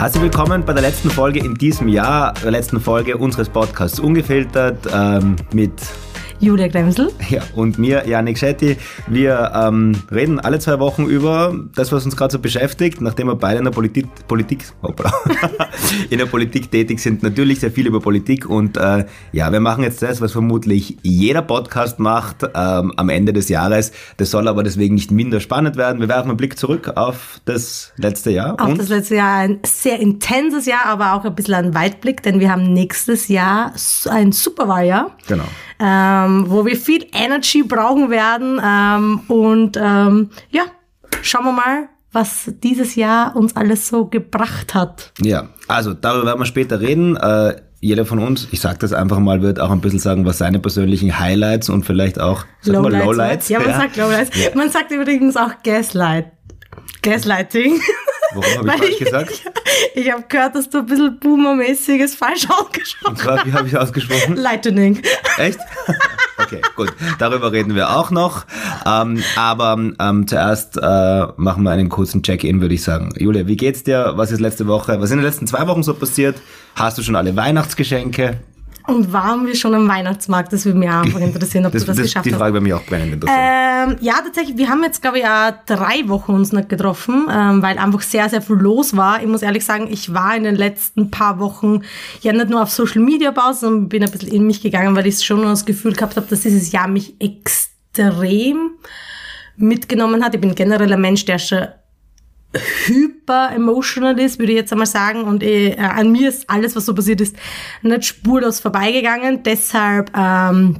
[0.00, 4.88] Herzlich willkommen bei der letzten Folge in diesem Jahr, der letzten Folge unseres Podcasts Ungefiltert
[4.90, 5.74] ähm, mit
[6.40, 7.10] Julia Gremsel.
[7.28, 8.78] Ja, und mir, Janik Schetti.
[9.06, 13.36] Wir ähm, reden alle zwei Wochen über das, was uns gerade so beschäftigt, nachdem wir
[13.36, 15.12] beide in der Politik, Politik hoppla,
[16.10, 19.84] in der Politik tätig sind, natürlich sehr viel über Politik und äh, ja, wir machen
[19.84, 23.92] jetzt das, was vermutlich jeder Podcast macht ähm, am Ende des Jahres.
[24.16, 26.00] Das soll aber deswegen nicht minder spannend werden.
[26.00, 28.58] Wir werfen einen Blick zurück auf das letzte Jahr.
[28.58, 32.40] Auf das letzte Jahr ein sehr intenses Jahr, aber auch ein bisschen ein Weitblick, denn
[32.40, 33.74] wir haben nächstes Jahr
[34.08, 35.14] ein Superwahljahr.
[35.28, 35.44] Genau
[35.80, 38.60] ähm, wo wir viel Energy brauchen werden.
[38.64, 40.64] Ähm, und ähm, ja,
[41.22, 45.12] schauen wir mal, was dieses Jahr uns alles so gebracht hat.
[45.20, 47.16] Ja, also darüber werden wir später reden.
[47.16, 50.38] Äh, jeder von uns, ich sage das einfach mal, wird auch ein bisschen sagen, was
[50.38, 53.48] seine persönlichen Highlights und vielleicht auch Lowlights, Lowlights.
[53.48, 53.76] Ja, man ja.
[53.76, 54.30] sagt Lowlights.
[54.36, 54.50] Ja.
[54.54, 56.26] Man sagt übrigens auch Gaslight.
[57.02, 57.80] Gaslighting.
[58.34, 59.42] Warum habe ich falsch gesagt?
[59.94, 63.26] Ich, ich habe gehört, dass du ein bisschen Boomer-mäßiges falsch ausgesprochen hast.
[63.26, 64.36] Und zwar, wie habe ich ausgesprochen?
[64.36, 65.00] Lightning.
[65.38, 65.58] Echt?
[66.42, 66.92] Okay, gut.
[67.18, 68.44] Darüber reden wir auch noch.
[68.86, 73.12] Ähm, aber ähm, zuerst äh, machen wir einen kurzen Check-in, würde ich sagen.
[73.18, 74.14] Julia, wie geht's dir?
[74.16, 76.40] Was ist letzte Woche, was ist in den letzten zwei Wochen so passiert?
[76.74, 78.40] Hast du schon alle Weihnachtsgeschenke?
[78.90, 80.52] Und waren wir schon am Weihnachtsmarkt?
[80.52, 82.32] Das würde mich auch einfach interessieren, ob das, du das, das geschafft hast.
[82.32, 83.40] Die Frage bei mir auch brennend interessiert.
[83.40, 84.56] Ähm, ja, tatsächlich.
[84.56, 88.28] Wir haben jetzt, glaube ich, auch drei Wochen uns nicht getroffen, ähm, weil einfach sehr,
[88.28, 89.22] sehr viel los war.
[89.22, 91.82] Ich muss ehrlich sagen, ich war in den letzten paar Wochen
[92.22, 95.06] ja nicht nur auf Social Media Pause, sondern bin ein bisschen in mich gegangen, weil
[95.06, 98.72] ich schon das Gefühl gehabt habe, dass dieses Jahr mich extrem
[99.56, 100.34] mitgenommen hat.
[100.34, 101.68] Ich bin generell ein Mensch, der schon
[102.86, 105.22] hyper emotional ist, würde ich jetzt einmal sagen.
[105.22, 107.36] Und äh, an mir ist alles, was so passiert ist,
[107.82, 109.42] nicht spurlos vorbeigegangen.
[109.42, 110.76] Deshalb ähm,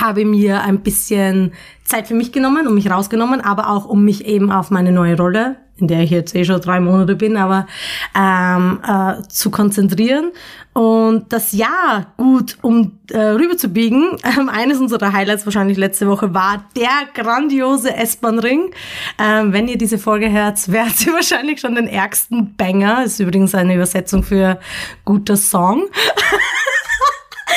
[0.00, 1.52] habe mir ein bisschen
[1.84, 5.16] Zeit für mich genommen, um mich rausgenommen, aber auch um mich eben auf meine neue
[5.16, 7.66] Rolle in der ich jetzt eh schon drei Monate bin, aber
[8.14, 10.32] ähm, äh, zu konzentrieren
[10.72, 14.16] und das Jahr gut um äh, rüberzubiegen.
[14.24, 18.70] Ähm, eines unserer Highlights wahrscheinlich letzte Woche war der grandiose S-Bahn-Ring.
[19.18, 23.04] Ähm, wenn ihr diese Folge hört, werdet ihr wahrscheinlich schon den ärgsten Banger.
[23.04, 24.58] Ist übrigens eine Übersetzung für
[25.04, 25.84] guter Song.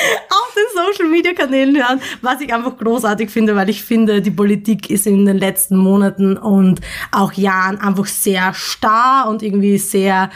[0.30, 4.32] auf den Social Media Kanälen hören, was ich einfach großartig finde, weil ich finde, die
[4.32, 6.82] Politik ist in den letzten Monaten und
[7.12, 10.30] auch Jahren einfach sehr starr und irgendwie sehr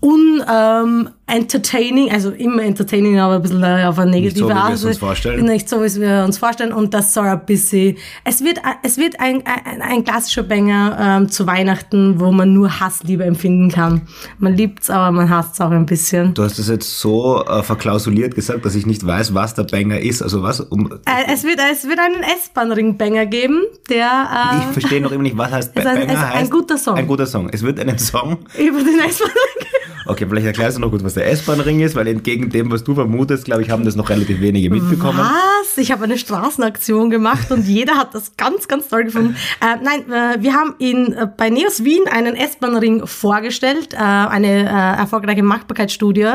[0.00, 4.70] un ähm, entertaining, also immer entertaining, aber ein bisschen auf eine negative Art.
[4.70, 5.44] Nicht so, wie wir uns vorstellen.
[5.44, 6.72] Nicht so, wie wir uns vorstellen.
[6.72, 11.28] Und das soll ein bisschen, es wird, es wird ein, ein, ein klassischer Banger ähm,
[11.28, 14.02] zu Weihnachten, wo man nur Hassliebe empfinden kann.
[14.38, 16.32] Man liebt's, aber man hasst's auch ein bisschen.
[16.34, 19.98] Du hast das jetzt so äh, verklausuliert gesagt, dass ich nicht weiß, was der Banger
[19.98, 20.22] ist.
[20.22, 20.60] Also was?
[20.60, 24.06] Um, äh, es wird, es wird einen S-Bahn-Ring-Banger geben, der,
[24.52, 25.90] äh, Ich verstehe noch immer nicht, was heißt Banger?
[25.90, 26.94] Ein, heißt, ein guter Song.
[26.94, 27.50] Ein guter Song.
[27.50, 29.66] Es wird einen Song über den S-Bahn-Ring
[30.08, 32.94] Okay, vielleicht erklärst du noch gut, was der S-Bahn-Ring ist, weil entgegen dem, was du
[32.94, 35.18] vermutest, glaube ich, haben das noch relativ wenige mitbekommen.
[35.18, 35.78] Was?
[35.78, 39.36] Ich habe eine Straßenaktion gemacht und jeder hat das ganz, ganz toll gefunden.
[39.60, 44.64] Äh, nein, äh, wir haben in, äh, bei Neos Wien einen S-Bahn-Ring vorgestellt, äh, eine
[44.64, 46.34] äh, erfolgreiche Machbarkeitsstudie,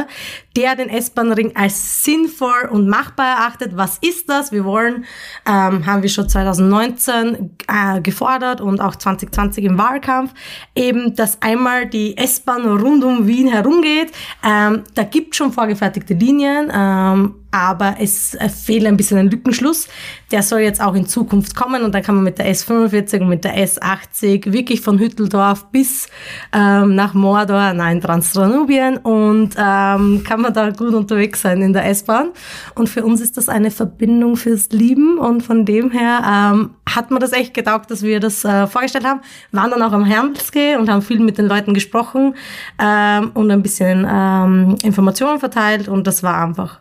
[0.55, 3.71] der den S-Bahn-Ring als sinnvoll und machbar erachtet.
[3.75, 4.51] Was ist das?
[4.51, 5.05] Wir wollen,
[5.45, 10.33] ähm, haben wir schon 2019 äh, gefordert und auch 2020 im Wahlkampf,
[10.75, 14.11] eben, dass einmal die S-Bahn rund um Wien herumgeht.
[14.43, 16.71] Ähm, da gibt schon vorgefertigte Linien.
[16.73, 19.89] Ähm, aber es fehlt ein bisschen ein Lückenschluss.
[20.31, 23.27] Der soll jetzt auch in Zukunft kommen und dann kann man mit der S45 und
[23.27, 26.07] mit der S80 wirklich von Hütteldorf bis
[26.53, 31.85] ähm, nach Mordor, nein, Transdanubien und ähm, kann man da gut unterwegs sein in der
[31.87, 32.29] S-Bahn.
[32.75, 37.11] Und für uns ist das eine Verbindung fürs Lieben und von dem her ähm, hat
[37.11, 39.21] man das echt getaugt, dass wir das äh, vorgestellt haben.
[39.51, 42.35] Waren dann auch am Hermelsge und haben viel mit den Leuten gesprochen
[42.79, 46.79] ähm, und ein bisschen ähm, Informationen verteilt und das war einfach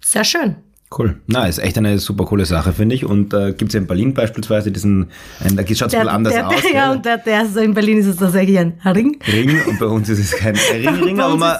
[0.00, 0.56] sehr schön.
[0.96, 1.16] Cool.
[1.26, 3.04] Na, ist echt eine super coole Sache, finde ich.
[3.04, 5.08] Und äh, gibt es ja in Berlin beispielsweise diesen,
[5.42, 6.62] ein, da schaut es ein anders der, aus.
[6.62, 9.18] Der, ja, und der, der, also in Berlin ist es tatsächlich ein Ring.
[9.26, 11.56] Ring, und bei uns ist es kein Ring, Ring aber man,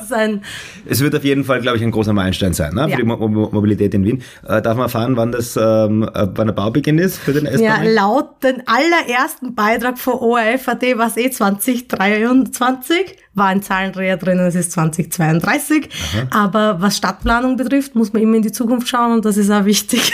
[0.84, 2.96] es, es, wird auf jeden Fall, glaube ich, ein großer Meilenstein sein, ne, für ja.
[2.96, 4.22] die Mo Mobilität in Wien.
[4.46, 7.64] Äh, darf man erfahren, wann das, ähm, äh, wann der Baubeginn ist für den S-Bahn?
[7.64, 14.38] Ja, laut den allerersten Beitrag von ORF.at war es eh 2023 war ein Zahlendreher drin,
[14.40, 15.88] es ist 2032.
[15.88, 16.44] Aha.
[16.44, 19.64] Aber was Stadtplanung betrifft, muss man immer in die Zukunft schauen und das ist auch
[19.64, 20.12] wichtig,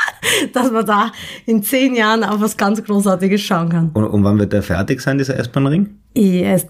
[0.52, 1.12] dass man da
[1.44, 3.90] in zehn Jahren auf was ganz Großartiges schauen kann.
[3.94, 5.90] Und, und wann wird der fertig sein, dieser S-Bahn-Ring?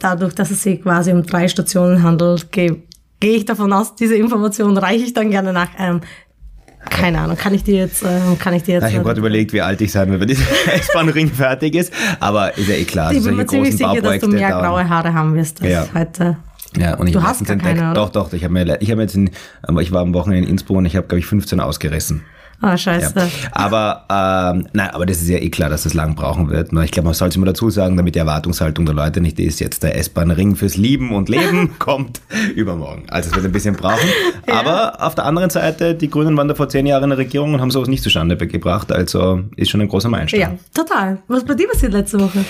[0.03, 2.83] dadurch, dass es sich quasi um drei Stationen handelt, gehe
[3.21, 5.69] gehe ich davon aus, diese Information reiche ich dann gerne nach.
[5.79, 6.01] Ähm,
[6.91, 8.83] keine Ahnung, kann ich dir jetzt, äh, kann ich dir jetzt.
[8.83, 10.45] Ja, ich habe gerade überlegt, wie alt ich sein will, wenn dieser
[10.75, 11.93] S-Bahn-Ring fertig ist.
[12.21, 13.13] Aber ist ja eh klar.
[13.13, 15.87] Ich bin mir ziemlich sicher, dass du mehr graue Haare haben wirst als ja.
[15.95, 16.37] heute.
[16.77, 17.95] Ja, und ich Du hast gar entdeckt, keine, oder?
[17.95, 19.31] doch, doch, ich habe mir, ich habe jetzt in,
[19.63, 22.23] aber ich war am Wochenende in Innsbruck und ich habe, glaube ich, 15 ausgerissen.
[22.61, 22.79] Ah, Ja.
[22.79, 23.15] scheiße.
[23.53, 26.73] Aber, ähm, nein, aber das ist ja eh klar, dass das lang brauchen wird.
[26.73, 29.39] Nur ich glaube, man soll es immer dazu sagen, damit die Erwartungshaltung der Leute nicht
[29.39, 32.21] ist, jetzt der S-Bahn-Ring fürs Lieben und Leben kommt
[32.55, 33.05] übermorgen.
[33.11, 34.09] Also es wird ein bisschen brauchen.
[34.51, 37.53] Aber auf der anderen Seite, die Grünen waren da vor zehn Jahren in der Regierung
[37.55, 38.91] und haben sowas nicht zustande gebracht.
[38.91, 40.41] Also ist schon ein großer Meilenstein.
[40.41, 41.19] Ja, total.
[41.29, 42.45] Was bei dir passiert letzte Woche?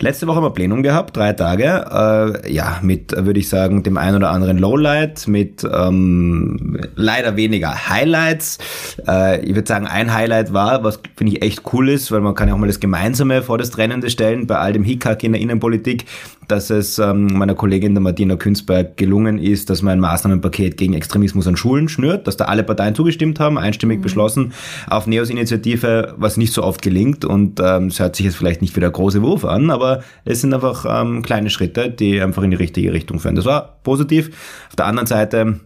[0.00, 2.42] Letzte Woche haben wir Plenum gehabt, drei Tage.
[2.44, 7.88] Äh, ja, mit, würde ich sagen, dem ein oder anderen Lowlight, mit ähm, leider weniger
[7.88, 8.58] Highlights.
[9.06, 12.34] Äh, ich würde sagen, ein Highlight war, was finde ich echt cool ist, weil man
[12.34, 15.32] kann ja auch mal das Gemeinsame vor das Trennende stellen, bei all dem Hickhack in
[15.32, 16.06] der Innenpolitik,
[16.48, 20.94] dass es ähm, meiner Kollegin der Martina Künzberg gelungen ist, dass man ein Maßnahmenpaket gegen
[20.94, 24.54] Extremismus an Schulen schnürt, dass da alle Parteien zugestimmt haben, einstimmig beschlossen,
[24.88, 28.62] auf Neos Initiative, was nicht so oft gelingt und ähm, es hört sich jetzt vielleicht
[28.62, 32.42] nicht wie der große Wurf an, aber es sind einfach ähm, kleine Schritte, die einfach
[32.42, 33.34] in die richtige Richtung führen.
[33.34, 34.30] Das war positiv.
[34.70, 35.60] Auf der anderen Seite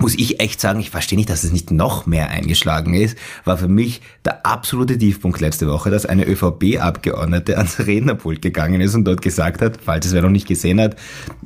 [0.00, 3.58] muss ich echt sagen, ich verstehe nicht, dass es nicht noch mehr eingeschlagen ist, war
[3.58, 9.04] für mich der absolute Tiefpunkt letzte Woche, dass eine ÖVP-Abgeordnete ans Rednerpult gegangen ist und
[9.04, 10.96] dort gesagt hat, falls es wer noch nicht gesehen hat,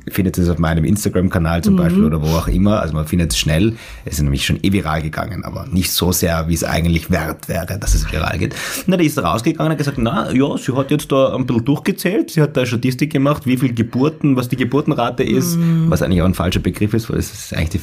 [0.09, 3.37] findet es auf meinem Instagram-Kanal zum Beispiel oder wo auch immer, also man findet es
[3.37, 7.11] schnell, es ist nämlich schon eh viral gegangen, aber nicht so sehr, wie es eigentlich
[7.11, 8.55] wert wäre, dass es viral geht.
[8.85, 11.65] Na, die ist rausgegangen und hat gesagt, na ja, sie hat jetzt da ein bisschen
[11.65, 15.57] durchgezählt, sie hat da Statistik gemacht, wie viel Geburten, was die Geburtenrate ist,
[15.89, 17.79] was eigentlich auch ein falscher Begriff ist, weil es ist eigentlich die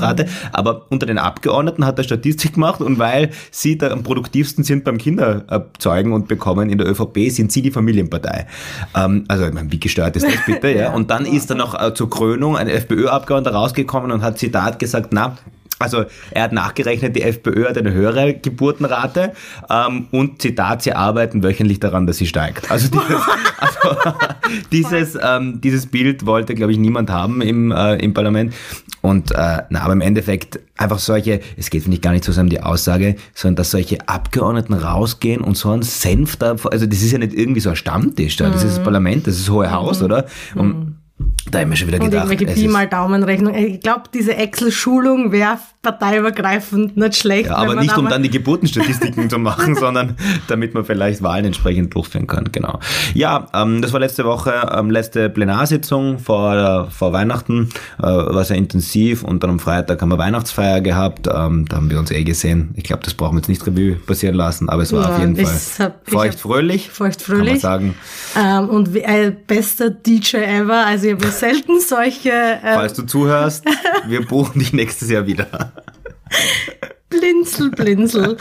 [0.00, 4.64] Fertilitätsrate, aber unter den Abgeordneten hat er Statistik gemacht und weil sie da am produktivsten
[4.64, 8.46] sind beim Kinderzeugen und bekommen in der ÖVP, sind sie die Familienpartei.
[8.94, 10.92] Ähm, also, ich meine, wie gestört ist das bitte, ja?
[10.92, 15.08] Und dann ist dann noch äh, zur Krönung ein FPÖ-Abgeordneter rausgekommen und hat Zitat gesagt,
[15.12, 15.36] na,
[15.82, 19.32] also er hat nachgerechnet, die FPÖ hat eine höhere Geburtenrate
[19.68, 22.70] ähm, und Zitat, sie arbeiten wöchentlich daran, dass sie steigt.
[22.70, 23.20] Also dieses,
[23.58, 24.02] also,
[24.70, 28.54] dieses, ähm, dieses Bild wollte, glaube ich, niemand haben im, äh, im Parlament.
[29.00, 32.32] Und äh, na, aber im Endeffekt einfach solche, es geht finde ich gar nicht so
[32.32, 36.86] sehr um die Aussage, sondern dass solche Abgeordneten rausgehen und so einen Senf da, also
[36.86, 39.48] das ist ja nicht irgendwie so ein Stammtisch da, das ist das Parlament, das ist
[39.48, 40.26] das Hohe Haus, oder?
[40.54, 41.01] Und
[41.50, 43.54] da habe ich mir schon wieder Und gedacht, irgendwelche Pi mal Daumenrechnung.
[43.54, 47.46] Ich glaube, diese Excel-Schulung wäre parteiübergreifend nicht schlecht.
[47.46, 50.16] Ja, aber nicht um dann die Geburtenstatistiken zu machen, sondern
[50.48, 52.50] damit man vielleicht Wahlen entsprechend durchführen kann.
[52.52, 52.78] Genau.
[53.14, 57.68] Ja, ähm, das war letzte Woche, ähm, letzte Plenarsitzung vor, vor Weihnachten,
[57.98, 61.26] äh, war sehr intensiv und dann am Freitag haben wir Weihnachtsfeier gehabt.
[61.26, 62.70] Ähm, da haben wir uns eh gesehen.
[62.76, 65.18] Ich glaube, das brauchen wir jetzt nicht Revue passieren lassen, aber es war Ja, auf
[65.20, 66.90] jeden Fall hab- feucht fröhlich.
[66.90, 67.60] feucht Kann man fröhlich.
[67.62, 67.94] sagen.
[68.38, 70.86] Ähm, und wie, äh, bester DJ ever.
[70.86, 73.64] Also ich habe selten solche äh, Falls du zuhörst,
[74.06, 75.72] wir buchen dich nächstes Jahr wieder.
[77.08, 78.36] Blinzel, Blinzel.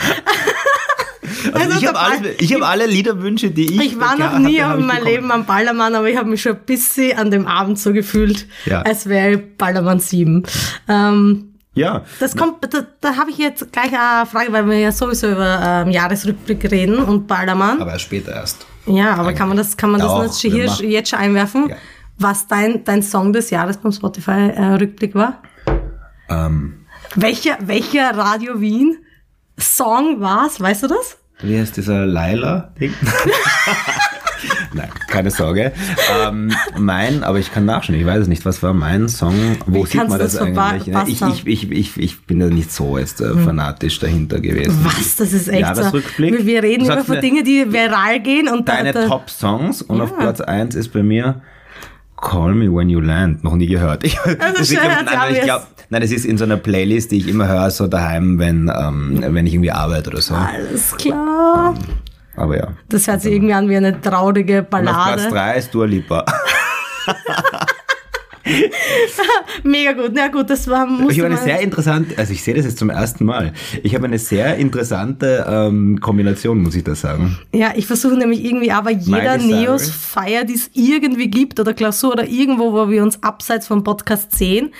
[1.53, 4.57] Also, Also ich habe alle, ich hab alle Liederwünsche, die ich Ich war noch nie
[4.57, 5.03] in meinem bekommen.
[5.05, 8.47] Leben am Ballermann, aber ich habe mich schon ein bisschen an dem Abend so gefühlt,
[8.65, 8.81] Ja.
[8.81, 10.43] als wäre Ballermann 7.
[10.87, 14.91] Ähm, Ja, das kommt, da, da habe ich jetzt gleich eine Frage, weil wir ja
[14.91, 17.81] sowieso über ähm, Jahresrückblick reden und Ballermann.
[17.81, 18.65] aber erst später erst.
[18.87, 21.69] ja, aber kann man das, kann man das Doch, nicht hier jetzt schon einwerfen?
[21.69, 21.75] Ja.
[22.21, 25.41] Was dein, dein Song des Jahres beim Spotify-Rückblick war?
[26.29, 26.85] Ähm,
[27.15, 28.97] Welcher, welcher Radio Wien
[29.59, 30.62] Song war's?
[30.62, 31.18] Weißt du das?
[31.41, 32.94] Wie heißt dieser Laila-Ding?
[34.73, 35.71] Nein, keine Sorge.
[36.15, 39.57] Ähm, mein, aber ich kann nachschauen, ich weiß es nicht, was war mein Song?
[39.65, 40.88] Wo Wie sieht man das das eigentlich?
[41.07, 44.79] Ich, ich, ich, ich, ich bin da nicht so jetzt äh, fanatisch dahinter gewesen.
[44.84, 45.15] Was?
[45.15, 45.91] Das ist echt Ja, das so.
[45.98, 46.38] Rückblick.
[46.39, 50.03] Wir, wir reden über von mir- Dinge, die viral gehen und Deine Top-Songs und Ja.
[50.03, 51.41] auf Platz 1 ist bei mir
[52.21, 53.43] Call Me When You Land.
[53.43, 54.03] Noch nie gehört.
[54.03, 56.57] Ich, schön, ich glaub, hat's nein, nein, ich glaub, nein, das ist in so einer
[56.57, 60.35] Playlist, die ich immer höre, so daheim, wenn, ähm, wenn ich irgendwie arbeite oder so.
[60.35, 61.73] Alles klar.
[62.37, 62.67] Aber ja.
[62.89, 65.29] Das hört sich irgendwie an wie eine traurige Und auf Platz Ballade.
[65.29, 66.25] 3 ist Dua Lipa.
[69.63, 70.12] Mega gut.
[70.13, 72.89] Na gut, das war Ich habe eine sehr interessante, also ich sehe das jetzt zum
[72.89, 73.53] ersten Mal.
[73.83, 77.38] Ich habe eine sehr interessante ähm, Kombination, muss ich da sagen.
[77.53, 79.95] Ja, ich versuche nämlich irgendwie, aber jeder Miley Neos Cyrus.
[79.95, 84.36] Feier, die es irgendwie gibt oder Klausur oder irgendwo, wo wir uns abseits vom Podcast
[84.36, 84.74] sehen,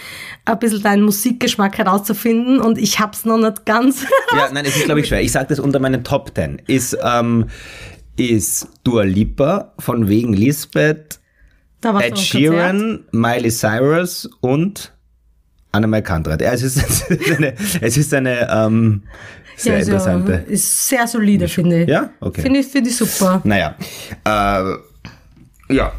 [0.46, 4.06] ein bisschen deinen Musikgeschmack herauszufinden und ich hab's noch nicht ganz.
[4.34, 5.22] Ja, nein, es ist glaube ich schwer.
[5.22, 6.62] Ich sage das unter meinen Top Ten.
[6.68, 7.48] Ist, ähm,
[8.16, 11.20] ist Dua Lipa von wegen Lisbeth,
[11.82, 12.18] da Ed.
[12.18, 14.94] Sheeran, Miley Cyrus und
[15.72, 16.42] Annemai Kantrat.
[16.42, 16.78] Ja, es ist,
[17.10, 19.04] es ist eine, es ist eine ähm,
[19.56, 20.46] sehr Ja, also, interessante.
[20.48, 21.90] ist sehr solide, finde ich.
[21.90, 22.10] Ja?
[22.20, 22.42] Okay.
[22.42, 23.42] Finde ich, finde ich super.
[23.44, 23.76] Naja,
[24.26, 25.92] äh, ja.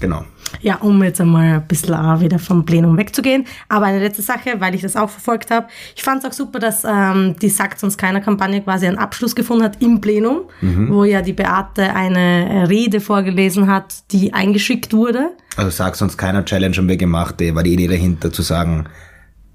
[0.00, 0.24] Genau.
[0.60, 3.46] Ja, um jetzt einmal ein bisschen auch wieder vom Plenum wegzugehen.
[3.68, 5.66] Aber eine letzte Sache, weil ich das auch verfolgt habe.
[5.94, 9.34] Ich fand es auch super, dass ähm, die Sagt uns keiner Kampagne quasi einen Abschluss
[9.34, 15.30] gefunden hat im Plenum, wo ja die Beate eine Rede vorgelesen hat, die eingeschickt wurde.
[15.56, 18.86] Also sag sonst keiner Challenge haben wir gemacht, die war die Idee dahinter zu sagen,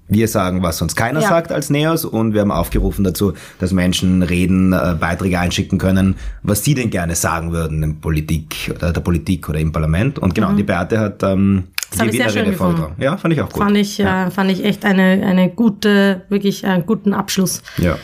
[0.08, 1.28] wir sagen, was sonst keiner Ja.
[1.28, 6.14] sagt als Neos und wir haben aufgerufen dazu, dass Menschen reden, äh, Beiträge einschicken können,
[6.42, 10.18] was sie denn gerne sagen würden in Politik oder der Politik oder im Parlament.
[10.18, 11.98] Und genau, die Beate hat ähm, Mhm.
[11.98, 12.56] Das die Wiener-Rede gefunden.
[12.78, 12.94] vorgetragen.
[13.02, 13.62] Ja, fand ich auch gut.
[13.62, 17.62] Fand ich, äh, fand ich echt eine, eine gute, wirklich einen guten Abschluss.
[17.78, 17.96] Ja.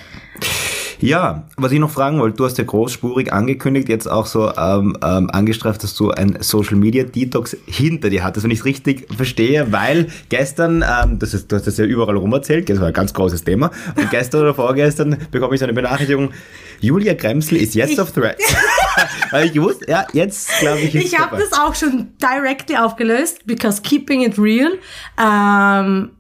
[1.03, 4.97] Ja, was ich noch fragen wollte, du hast ja großspurig angekündigt, jetzt auch so ähm,
[5.05, 9.13] ähm, angestreift, dass du ein Social Media Detox hinter dir hattest, wenn ich es richtig
[9.15, 12.87] verstehe, weil gestern, ähm, das ist, du hast das ja überall rum erzählt, das war
[12.87, 16.31] ein ganz großes Thema, und gestern oder vorgestern bekomme ich so eine Benachrichtigung,
[16.81, 18.45] Julia Kremsel ist jetzt Ich- auf Threads.
[19.33, 23.83] Weil ich wusste, ja, jetzt glaube ich Ich habe das auch schon directly aufgelöst, because
[23.83, 24.73] keeping it real.
[25.21, 26.11] Ähm,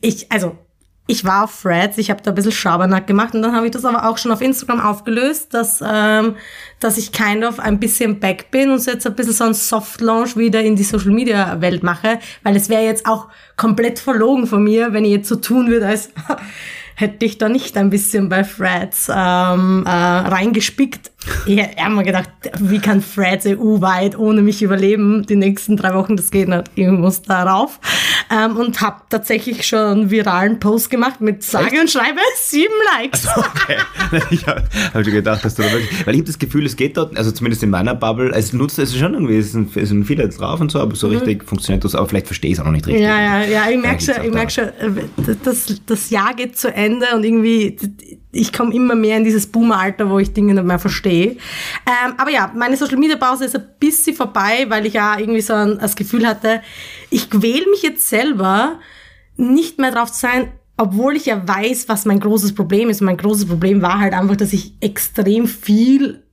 [0.00, 0.58] ich, also,
[1.06, 3.72] ich war auf Threads, ich habe da ein bisschen Schabernack gemacht und dann habe ich
[3.72, 6.36] das aber auch schon auf Instagram aufgelöst, dass, ähm,
[6.80, 9.54] dass ich kind of ein bisschen back bin und so jetzt ein bisschen so ein
[9.54, 13.98] Soft Launch wieder in die Social Media Welt mache, weil es wäre jetzt auch komplett
[13.98, 16.10] verlogen von mir, wenn ich jetzt so tun würde, als
[16.94, 21.10] hätte ich da nicht ein bisschen bei Threads ähm, äh, reingespickt.
[21.46, 25.24] Ich habe mir gedacht, wie kann Threads EU-weit ohne mich überleben?
[25.26, 26.64] Die nächsten drei Wochen, das geht nicht.
[26.74, 27.80] Ich muss da rauf.
[28.30, 33.26] Ähm, und habe tatsächlich schon einen viralen Post gemacht mit sage und schreibe sieben Likes.
[33.36, 33.76] Okay.
[34.30, 34.62] Ich habe
[34.92, 37.16] hab schon gedacht, dass du da wirklich, weil ich habe das Gefühl, es geht dort,
[37.16, 40.24] also zumindest in meiner Bubble, es nutzt es schon irgendwie, es sind, es sind viele
[40.24, 42.66] jetzt drauf und so, aber so richtig funktioniert das, aber vielleicht verstehe ich es auch
[42.66, 43.02] noch nicht richtig.
[43.02, 43.08] Mhm.
[43.08, 44.34] Ja, ja, ja, ich merke schon, ich da.
[44.34, 47.76] merk schon, äh, das, das Jahr geht zu Ende und irgendwie,
[48.34, 51.32] ich komme immer mehr in dieses Boomer-Alter, wo ich Dinge nicht mehr verstehe.
[51.86, 55.78] Ähm, aber ja, meine Social-Media-Pause ist ein bisschen vorbei, weil ich ja irgendwie so ein,
[55.78, 56.60] das Gefühl hatte,
[57.10, 58.80] ich quäle mich jetzt selber,
[59.36, 63.00] nicht mehr drauf zu sein, obwohl ich ja weiß, was mein großes Problem ist.
[63.00, 66.23] Und mein großes Problem war halt einfach, dass ich extrem viel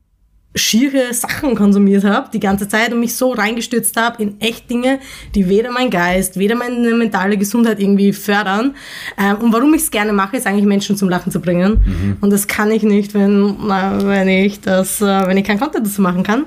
[0.53, 5.00] schiere Sachen konsumiert habe die ganze Zeit und mich so reingestürzt habe in echt Dinge,
[5.34, 8.75] die weder mein Geist, weder meine mentale Gesundheit irgendwie fördern.
[9.17, 12.17] Ähm, und warum ich es gerne mache, ist eigentlich Menschen zum Lachen zu bringen.
[12.20, 15.88] Und das kann ich nicht, wenn, na, wenn ich das, äh, wenn ich kein Content
[15.88, 16.46] dazu machen kann.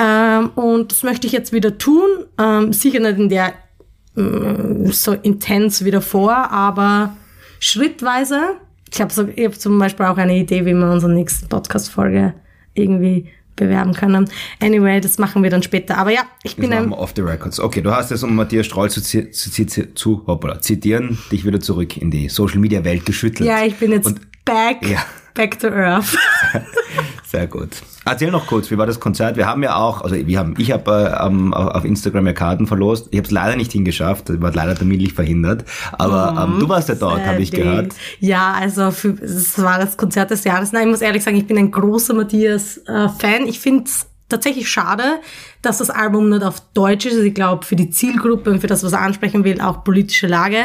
[0.00, 2.08] Ähm, und das möchte ich jetzt wieder tun.
[2.38, 3.52] Ähm, sicher nicht in der
[4.14, 7.16] mm, so intens wieder vor, aber
[7.60, 8.56] schrittweise.
[8.90, 12.34] Ich habe so, ich hab zum Beispiel auch eine Idee, wie wir unsere nächste Podcast-Folge
[12.74, 14.28] irgendwie bewerben können.
[14.60, 15.98] Anyway, das machen wir dann später.
[15.98, 17.60] Aber ja, ich Das bin machen wir off the records.
[17.60, 21.60] Okay, du hast es, um Matthias Stroll zu, zu, zi- zu hoppala, zitieren, dich wieder
[21.60, 23.48] zurück in die Social Media Welt geschüttelt.
[23.48, 25.04] ja, ich bin jetzt Und back, Ja.
[25.34, 26.16] back to earth.
[27.26, 27.70] Sehr gut.
[28.04, 29.36] Erzähl noch kurz, wie war das Konzert?
[29.36, 32.66] Wir haben ja auch, also wir haben, ich habe äh, ähm, auf Instagram ja Karten
[32.66, 33.08] verlost.
[33.10, 35.64] Ich habe es leider nicht hingeschafft, ich war leider terminlich verhindert.
[35.92, 37.94] Aber ähm, du warst ja dort, habe ich gehört.
[38.18, 40.72] Ja, also für, es war das Konzert des Jahres.
[40.72, 43.46] Nein, ich muss ehrlich sagen, ich bin ein großer Matthias-Fan.
[43.46, 45.20] ich finde es tatsächlich schade,
[45.60, 47.12] dass das Album nicht auf Deutsch ist.
[47.12, 50.26] Also ich glaube, für die Zielgruppe und für das, was er ansprechen will, auch politische
[50.26, 50.64] Lage,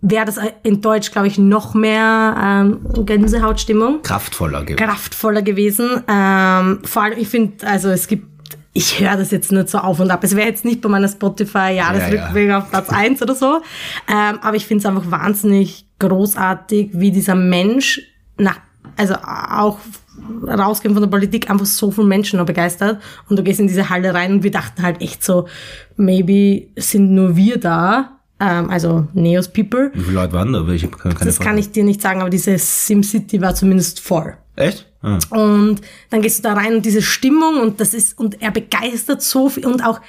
[0.00, 4.76] wäre das in Deutsch, glaube ich, noch mehr ähm, Gänsehautstimmung Kraftvoller gewesen.
[4.76, 6.04] kraftvoller gewesen.
[6.08, 8.26] Ähm, vor allem, ich finde, also es gibt,
[8.72, 10.22] ich höre das jetzt nicht so auf und ab.
[10.22, 13.60] Es wäre jetzt nicht bei meiner Spotify-Jahresrückblick auf Platz eins oder so.
[14.08, 18.00] Ähm, aber ich finde es einfach wahnsinnig großartig, wie dieser Mensch
[18.36, 18.60] nach,
[18.96, 19.78] also auch
[20.46, 23.02] rausgehen von der Politik einfach so viele Menschen noch begeistert.
[23.28, 25.48] Und du gehst in diese Halle rein und wir dachten halt echt so,
[25.96, 28.17] maybe sind nur wir da.
[28.40, 29.90] Ähm, also Neos People.
[29.94, 30.66] Wie viele Leute waren da?
[30.68, 31.48] Ich keine Das Frage.
[31.50, 34.36] kann ich dir nicht sagen, aber diese SimCity war zumindest voll.
[34.56, 34.86] Echt?
[35.02, 35.18] Ah.
[35.30, 35.80] Und
[36.10, 39.48] dann gehst du da rein und diese Stimmung und das ist, und er begeistert so
[39.48, 40.00] viel und auch,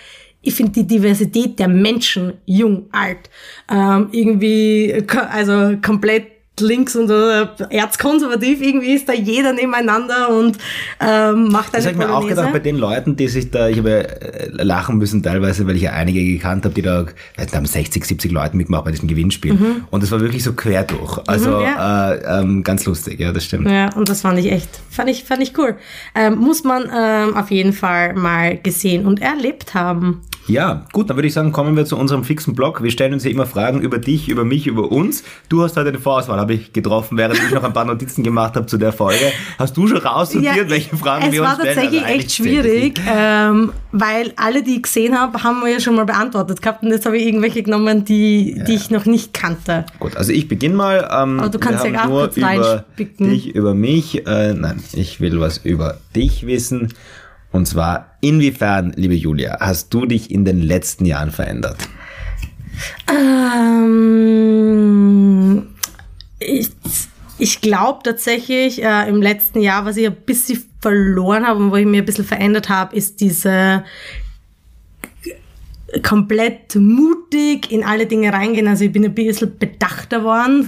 [0.42, 3.30] ich finde die Diversität der Menschen, jung, alt,
[3.70, 6.28] ähm, irgendwie, also komplett
[6.62, 10.58] links und äh, erzkonservativ, irgendwie ist da jeder nebeneinander und
[11.00, 13.68] ähm, macht Das eine habe ich mir auch gedacht, bei den Leuten, die sich da,
[13.70, 17.58] ich habe äh, lachen müssen teilweise, weil ich ja einige gekannt habe, die da, da
[17.58, 19.58] haben 60, 70 Leute mitgemacht bei diesem Gewinnspiel.
[19.90, 21.20] Und das war wirklich so quer durch.
[21.28, 22.12] Also Mhm, ja.
[22.14, 23.70] äh, ähm, ganz lustig, ja, das stimmt.
[23.70, 25.76] Ja, und das fand ich echt, fand ich, fand ich cool.
[26.16, 30.22] Ähm, muss man ähm, auf jeden Fall mal gesehen und erlebt haben.
[30.50, 32.82] Ja, gut, dann würde ich sagen, kommen wir zu unserem fixen Blog.
[32.82, 35.24] Wir stellen uns ja immer Fragen über dich, über mich, über uns.
[35.48, 38.56] Du hast heute eine Vorauswahl, habe ich getroffen, während ich noch ein paar Notizen gemacht
[38.56, 39.32] habe zu der Folge.
[39.60, 41.76] Hast du schon raussortiert, welche Fragen es wir uns war stellen?
[41.76, 45.94] tatsächlich Also echt schwierig, ähm, weil alle, die ich gesehen habe, haben wir ja schon
[45.94, 49.86] mal beantwortet gehabt und jetzt habe ich irgendwelche genommen, die, die ich noch nicht kannte.
[50.00, 51.10] Gut, also ich beginne mal.
[51.12, 54.26] Ähm, Aber du kannst ja auch kurz über dich, über mich.
[54.26, 56.92] Äh, nein, ich will was über dich wissen.
[57.52, 61.78] Und zwar, inwiefern, liebe Julia, hast du dich in den letzten Jahren verändert?
[63.10, 64.40] Ähm,
[66.40, 66.70] ich
[67.40, 71.78] ich glaube tatsächlich, äh, im letzten Jahr, was ich ein bisschen verloren habe und wo
[71.78, 73.86] ich mir ein bisschen verändert habe, ist diese
[76.04, 78.68] komplett mutig in alle Dinge reingehen.
[78.68, 80.68] Also ich bin ein bisschen bedachter worden,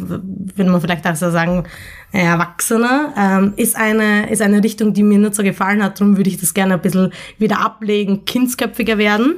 [0.55, 1.65] würde man vielleicht auch so sagen,
[2.11, 5.99] erwachsener, ähm, ist eine, ist eine Richtung, die mir nicht so gefallen hat.
[5.99, 9.35] Darum würde ich das gerne ein bisschen wieder ablegen, kindsköpfiger werden.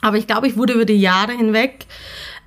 [0.00, 1.86] Aber ich glaube, ich wurde über die Jahre hinweg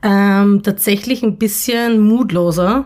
[0.03, 2.86] ähm, tatsächlich ein bisschen mutloser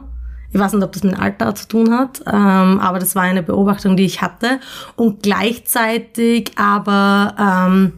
[0.54, 3.24] ich weiß nicht, ob das mit dem Alter zu tun hat, ähm, aber das war
[3.24, 4.60] eine Beobachtung, die ich hatte.
[4.96, 7.94] Und gleichzeitig aber ähm,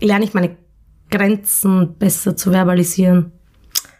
[0.00, 0.56] lerne ich meine
[1.10, 3.32] Grenzen besser zu verbalisieren.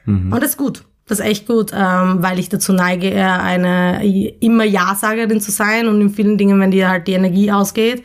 [0.04, 0.32] Mhm.
[0.32, 0.84] Und das ist gut.
[1.10, 4.06] Das echt gut, ähm, weil ich dazu neige, eine
[4.38, 8.04] immer Ja-Sagerin zu sein und in vielen Dingen, wenn dir halt die Energie ausgeht,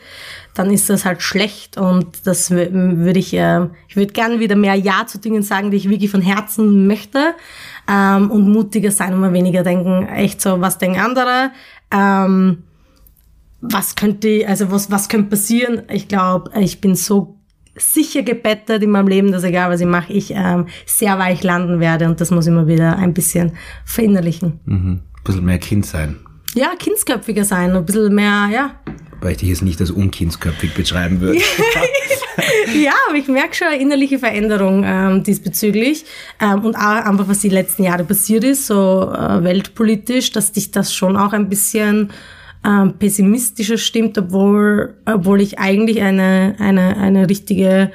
[0.54, 4.74] dann ist das halt schlecht und das würde ich, äh, ich würde gerne wieder mehr
[4.74, 7.36] Ja zu Dingen sagen, die ich wirklich von Herzen möchte
[7.88, 11.52] ähm, und mutiger sein und mal weniger denken, echt so, was denken andere,
[11.92, 12.64] ähm,
[13.60, 15.82] was könnte, also was, was könnte passieren?
[15.90, 17.35] Ich glaube, ich bin so
[17.76, 21.80] sicher gebettet in meinem Leben, dass egal was ich mache, ich ähm, sehr weich landen
[21.80, 23.52] werde und das muss immer wieder ein bisschen
[23.84, 24.60] verinnerlichen.
[24.64, 25.00] Mhm.
[25.16, 26.16] Ein bisschen mehr Kind sein.
[26.54, 28.70] Ja, kindsköpfiger sein, ein bisschen mehr, ja.
[29.20, 31.38] Weil ich dich jetzt nicht als unkindsköpfig beschreiben würde.
[32.82, 36.06] ja, aber ich merke schon eine innerliche Veränderung ähm, diesbezüglich.
[36.40, 40.70] Ähm, und auch einfach, was die letzten Jahre passiert ist, so äh, weltpolitisch, dass dich
[40.70, 42.10] das schon auch ein bisschen
[42.66, 47.92] ähm, pessimistischer stimmt, obwohl, obwohl ich eigentlich eine, eine, eine richtige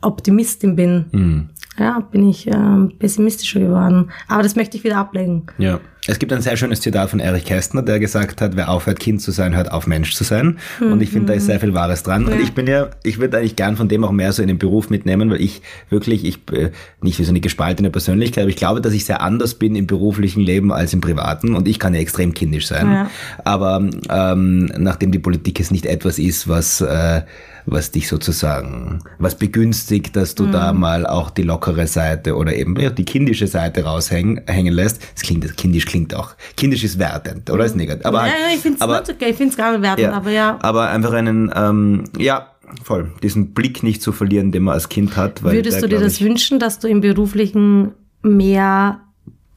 [0.00, 1.04] Optimistin bin.
[1.12, 1.48] Mhm.
[1.78, 4.10] Ja, bin ich ähm, pessimistischer geworden.
[4.28, 5.46] Aber das möchte ich wieder ablegen.
[5.58, 5.80] Ja.
[6.08, 9.20] Es gibt ein sehr schönes Zitat von Erich Kästner, der gesagt hat, wer aufhört Kind
[9.20, 10.58] zu sein, hört auf Mensch zu sein.
[10.80, 10.92] Mhm.
[10.92, 12.26] Und ich finde, da ist sehr viel Wahres dran.
[12.26, 12.34] Ja.
[12.34, 14.58] Und ich bin ja, ich würde eigentlich gern von dem auch mehr so in den
[14.58, 16.70] Beruf mitnehmen, weil ich wirklich, ich, äh,
[17.02, 19.86] nicht wie so eine gespaltene Persönlichkeit, aber ich glaube, dass ich sehr anders bin im
[19.86, 21.54] beruflichen Leben als im privaten.
[21.54, 22.86] Und ich kann ja extrem kindisch sein.
[22.86, 23.10] Ja.
[23.44, 26.80] Aber ähm, nachdem die Politik jetzt nicht etwas ist, was...
[26.80, 27.22] Äh,
[27.66, 30.52] was dich sozusagen, was begünstigt, dass du mhm.
[30.52, 35.02] da mal auch die lockere Seite oder eben die kindische Seite raushängen hängen lässt.
[35.14, 36.34] Das klingt, das kindisch klingt auch.
[36.56, 37.64] Kindisch ist wertend, oder?
[37.64, 37.82] Ist mhm.
[37.82, 38.06] negativ.
[38.06, 40.30] Aber, ja, ja, ich finde es okay, ich finde es gar nicht wertend, ja, aber
[40.30, 40.58] ja.
[40.62, 42.52] Aber einfach einen, ähm, ja,
[42.82, 45.42] voll, diesen Blick nicht zu verlieren, den man als Kind hat.
[45.42, 49.00] Weil Würdest der, du dir das wünschen, dass du im Beruflichen mehr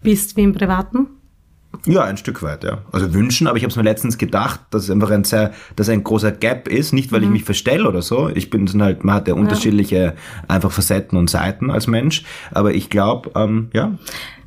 [0.01, 1.07] bist wie im Privaten?
[1.85, 2.79] Ja, ein Stück weit, ja.
[2.91, 5.87] Also wünschen, aber ich habe es mir letztens gedacht, dass es einfach ein sehr, dass
[5.89, 7.27] ein großer Gap ist, nicht weil mhm.
[7.27, 8.29] ich mich verstelle oder so.
[8.29, 10.15] Ich bin halt, man hat ja unterschiedliche
[10.47, 13.97] einfach Facetten und Seiten als Mensch, aber ich glaube, ähm, ja.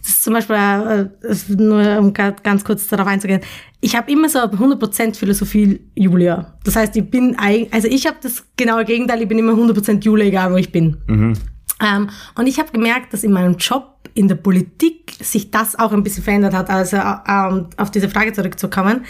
[0.03, 3.41] Das ist zum Beispiel, äh, nur um ganz kurz darauf einzugehen,
[3.81, 6.55] ich habe immer so 100% Philosophie Julia.
[6.65, 7.37] Das heißt, ich bin,
[7.71, 10.97] also ich habe das genaue Gegenteil, ich bin immer 100% Julia, egal wo ich bin.
[11.07, 11.35] Mhm.
[11.83, 15.93] Ähm, und ich habe gemerkt, dass in meinem Job, in der Politik, sich das auch
[15.93, 19.05] ein bisschen verändert hat, also ähm, auf diese Frage zurückzukommen,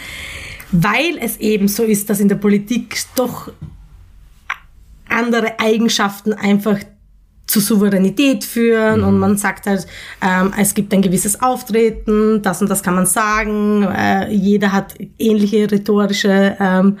[0.71, 3.51] weil es eben so ist, dass in der Politik doch
[5.07, 6.79] andere Eigenschaften einfach
[7.45, 9.07] zu Souveränität führen mhm.
[9.07, 9.85] und man sagt halt,
[10.21, 14.95] ähm, es gibt ein gewisses Auftreten, das und das kann man sagen, äh, jeder hat
[15.19, 16.97] ähnliche rhetorische ähm,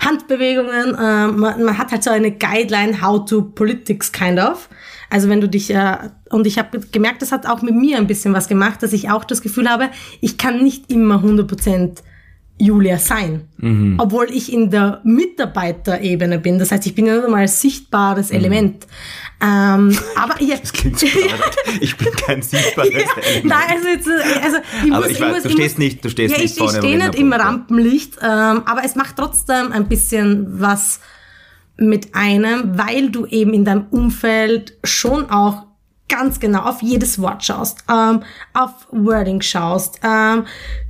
[0.00, 4.68] Handbewegungen, äh, man, man, hat halt so eine Guideline, how to politics kind of.
[5.12, 8.06] Also wenn du dich, äh, und ich habe gemerkt, das hat auch mit mir ein
[8.06, 9.90] bisschen was gemacht, dass ich auch das Gefühl habe,
[10.22, 11.98] ich kann nicht immer 100%
[12.56, 13.96] Julia sein, mhm.
[13.98, 16.58] obwohl ich in der Mitarbeiterebene bin.
[16.58, 18.36] Das heißt, ich bin ja nur mal ein sichtbares mhm.
[18.36, 18.86] Element.
[19.42, 21.06] Ähm, aber ja, das klingt so
[21.80, 23.44] Ich bin kein sichtbares ja, Element.
[23.44, 24.08] Nein, also, jetzt,
[24.42, 26.58] also ich aber muss, ich weiß, muss, du stehst nicht, du stehst ja, nicht ich,
[26.58, 26.78] vorne.
[26.78, 31.00] Ich stehe nicht im Rampenlicht, ähm, aber es macht trotzdem ein bisschen was
[31.88, 35.66] mit einem, weil du eben in deinem Umfeld schon auch
[36.12, 40.44] ganz genau auf jedes Wort schaust, ähm, auf Wording schaust, ähm,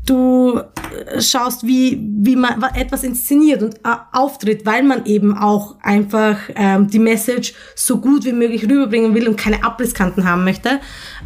[0.04, 5.76] du äh, schaust, wie, wie man etwas inszeniert und äh, auftritt, weil man eben auch
[5.80, 10.80] einfach ähm, die Message so gut wie möglich rüberbringen will und keine Abrisskanten haben möchte.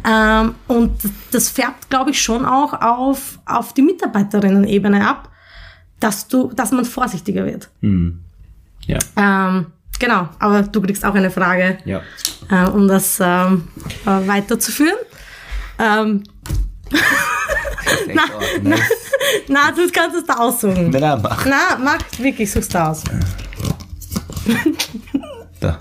[0.07, 0.91] Ähm, und
[1.31, 5.31] das färbt, glaube ich, schon auch auf, auf die Mitarbeiterinnen-Ebene ab,
[5.99, 7.69] dass du, dass man vorsichtiger wird.
[7.81, 8.19] Mhm.
[8.87, 8.97] Ja.
[9.15, 9.67] Ähm,
[9.99, 12.01] genau, aber du kriegst auch eine Frage, ja.
[12.49, 13.67] äh, um das ähm,
[14.05, 14.97] äh, weiterzuführen.
[15.77, 16.23] Ähm,
[18.13, 18.23] na,
[18.63, 18.75] na,
[19.47, 20.89] na, du kannst es da aussuchen.
[20.89, 21.45] Na, na, mach.
[21.45, 23.03] Na, mach wirklich, suchst du aus.
[25.59, 25.79] da.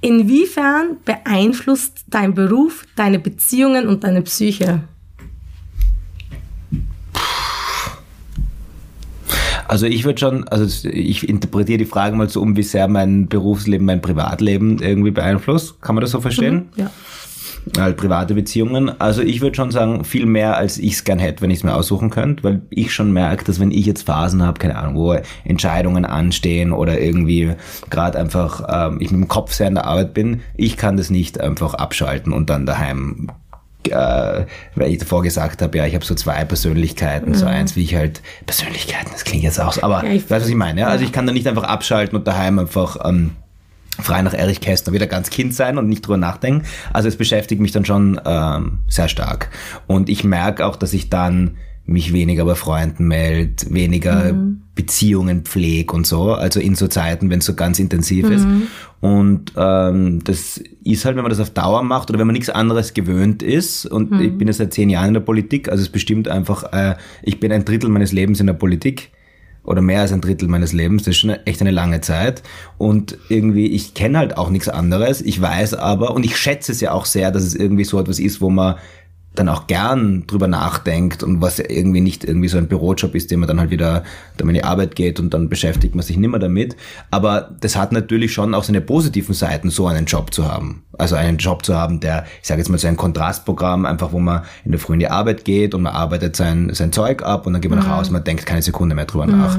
[0.00, 4.82] Inwiefern beeinflusst dein Beruf deine Beziehungen und deine Psyche?
[9.72, 13.26] Also ich würde schon, also ich interpretiere die Frage mal so um, wie sehr mein
[13.26, 15.80] Berufsleben, mein Privatleben irgendwie beeinflusst.
[15.80, 16.68] Kann man das so verstehen?
[16.76, 16.90] Ja.
[17.78, 19.00] Halt private Beziehungen.
[19.00, 21.64] Also ich würde schon sagen, viel mehr, als ich es gern hätte, wenn ich es
[21.64, 24.96] mir aussuchen könnte, weil ich schon merke, dass wenn ich jetzt Phasen habe, keine Ahnung,
[24.96, 27.54] wo Entscheidungen anstehen oder irgendwie
[27.88, 31.08] gerade einfach ähm, ich mit dem Kopf sehr in der Arbeit bin, ich kann das
[31.08, 33.30] nicht einfach abschalten und dann daheim
[33.90, 37.82] äh, weil ich davor gesagt habe, ja, ich habe so zwei Persönlichkeiten, so eins, wie
[37.82, 40.80] ich halt, Persönlichkeiten, das klingt jetzt auch aber Ja, ich- weißt du, was ich meine?
[40.82, 40.88] Ja?
[40.88, 43.32] Also ich kann da nicht einfach abschalten und daheim einfach ähm,
[44.00, 46.64] frei nach Erich Kästner wieder ganz Kind sein und nicht drüber nachdenken.
[46.92, 49.50] Also es beschäftigt mich dann schon ähm, sehr stark.
[49.86, 54.34] Und ich merke auch, dass ich dann mich weniger bei Freunden melde, weniger
[54.74, 56.32] Beziehungen pflege und so.
[56.32, 58.46] Also in so Zeiten, wenn es so ganz intensiv ist.
[59.00, 62.50] Und ähm, das ist halt, wenn man das auf Dauer macht oder wenn man nichts
[62.50, 63.84] anderes gewöhnt ist.
[63.84, 65.68] Und ich bin jetzt seit zehn Jahren in der Politik.
[65.68, 69.10] Also es bestimmt einfach, äh, ich bin ein Drittel meines Lebens in der Politik
[69.64, 71.02] oder mehr als ein Drittel meines Lebens.
[71.02, 72.42] Das ist schon echt eine lange Zeit.
[72.78, 75.20] Und irgendwie, ich kenne halt auch nichts anderes.
[75.20, 78.18] Ich weiß aber, und ich schätze es ja auch sehr, dass es irgendwie so etwas
[78.18, 78.76] ist, wo man
[79.34, 83.30] dann auch gern drüber nachdenkt und was ja irgendwie nicht irgendwie so ein Bürojob ist,
[83.30, 84.02] den man dann halt wieder,
[84.38, 86.76] man in die Arbeit geht und dann beschäftigt man sich nimmer damit.
[87.10, 90.84] Aber das hat natürlich schon auch seine positiven Seiten, so einen Job zu haben.
[90.98, 94.18] Also einen Job zu haben, der, ich sage jetzt mal so ein Kontrastprogramm, einfach wo
[94.18, 97.46] man in der Früh in die Arbeit geht und man arbeitet sein, sein Zeug ab
[97.46, 99.58] und dann geht man nach Hause, man denkt keine Sekunde mehr drüber nach.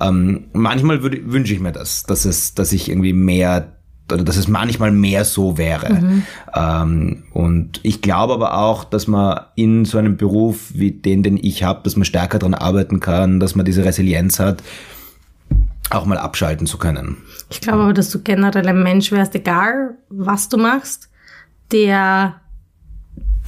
[0.00, 3.74] Ähm, manchmal würde, wünsche ich mir das, dass es, dass ich irgendwie mehr
[4.12, 6.22] oder dass es manchmal mehr so wäre.
[6.54, 11.38] Ähm, und ich glaube aber auch, dass man in so einem Beruf wie den, den
[11.38, 14.62] ich habe, dass man stärker dran arbeiten kann, dass man diese Resilienz hat,
[15.90, 17.18] auch mal abschalten zu können.
[17.50, 21.08] Ich glaube aber, dass du generell ein Mensch wärst, egal was du machst,
[21.72, 22.36] der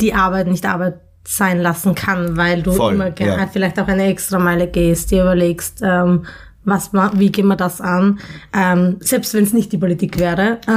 [0.01, 3.47] die Arbeit nicht Arbeit sein lassen kann, weil du Voll, immer gerne ja.
[3.49, 6.25] vielleicht auch eine Extrameile gehst, dir überlegst, ähm,
[6.67, 8.19] was ma wie gehen wir das an,
[8.53, 10.59] ähm, selbst wenn es nicht die Politik wäre.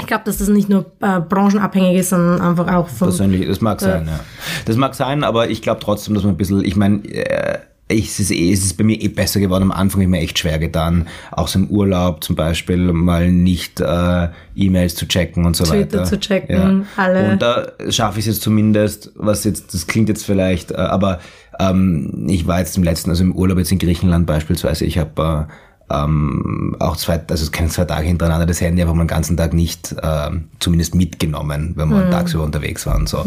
[0.00, 3.60] Ich glaube, dass das nicht nur äh, branchenabhängig ist, sondern einfach auch von Persönlich, das
[3.60, 4.20] mag sein, ja.
[4.64, 8.08] Das mag sein, aber ich glaube trotzdem, dass man ein bisschen, ich meine, äh, ich,
[8.08, 9.64] es, ist eh, es ist bei mir eh besser geworden.
[9.64, 11.06] Am Anfang habe ich mir echt schwer getan.
[11.30, 15.98] Auch so im Urlaub zum Beispiel mal nicht äh, E-Mails zu checken und so Twitter
[15.98, 16.04] weiter.
[16.04, 17.32] zu checken, alle.
[17.32, 21.20] Und da schaffe ich es jetzt zumindest, was jetzt, das klingt jetzt vielleicht, äh, aber
[21.58, 25.48] ähm, ich war jetzt im letzten, also im Urlaub jetzt in Griechenland beispielsweise, ich habe
[25.48, 25.52] äh,
[25.90, 29.52] ähm, auch zwei, also keine zwei Tage hintereinander das Handy einfach mal den ganzen Tag
[29.52, 33.06] nicht ähm, zumindest mitgenommen, wenn wir tagsüber unterwegs waren.
[33.06, 33.24] So.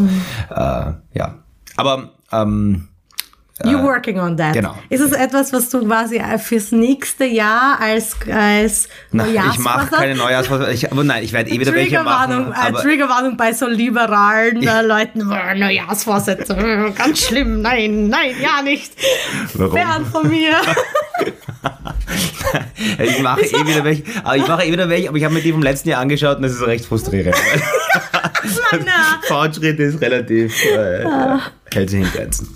[0.50, 1.34] Äh, ja.
[1.76, 2.88] Aber ähm,
[3.64, 4.52] You're working on that.
[4.52, 4.76] genau.
[4.88, 9.96] Ist es etwas, was du quasi fürs nächste Jahr als, als na, ich mache Neujahrsvorsatz-
[9.96, 10.72] keine Neujahrsvorsätze.
[10.72, 12.30] Ich, aber nein, ich werde eh wieder welche machen.
[12.30, 15.30] Triggerwarnung, äh, Aber, Triggerwarnung bei so liberalen äh, Leuten.
[15.30, 17.62] Äh, Neujahrsvorsätze, äh, ganz schlimm.
[17.62, 18.92] Nein, nein, ja nicht.
[19.54, 19.76] Warum?
[19.76, 20.54] Fern von mir.
[22.98, 25.42] ich mache eh wieder welche, aber ich mache eh wieder welche, aber ich habe mir
[25.42, 27.34] die vom letzten Jahr angeschaut und das ist recht frustrierend.
[29.22, 31.04] Fortschritt ist relativ, äh,
[31.72, 32.54] hält sich in Grenzen.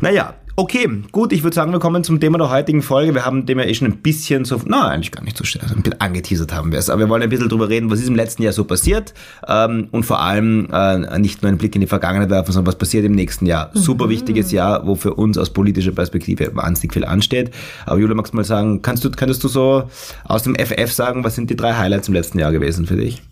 [0.00, 3.14] Naja, okay, gut, ich würde sagen, wir kommen zum Thema der heutigen Folge.
[3.14, 5.64] Wir haben dem ja eh schon ein bisschen so, na, eigentlich gar nicht so schnell,
[5.64, 8.00] also ein bisschen angeteasert haben wir es, aber wir wollen ein bisschen drüber reden, was
[8.00, 9.14] ist im letzten Jahr so passiert
[9.48, 12.78] ähm, und vor allem äh, nicht nur einen Blick in die Vergangenheit werfen, sondern was
[12.78, 13.70] passiert im nächsten Jahr.
[13.74, 17.50] Super wichtiges Jahr, wo für uns aus politischer Perspektive wahnsinnig viel ansteht.
[17.86, 19.90] Aber Julia, magst du mal sagen, kannst du, könntest du so
[20.24, 23.22] aus dem FF sagen, was sind die drei Highlights im letzten Jahr gewesen für dich?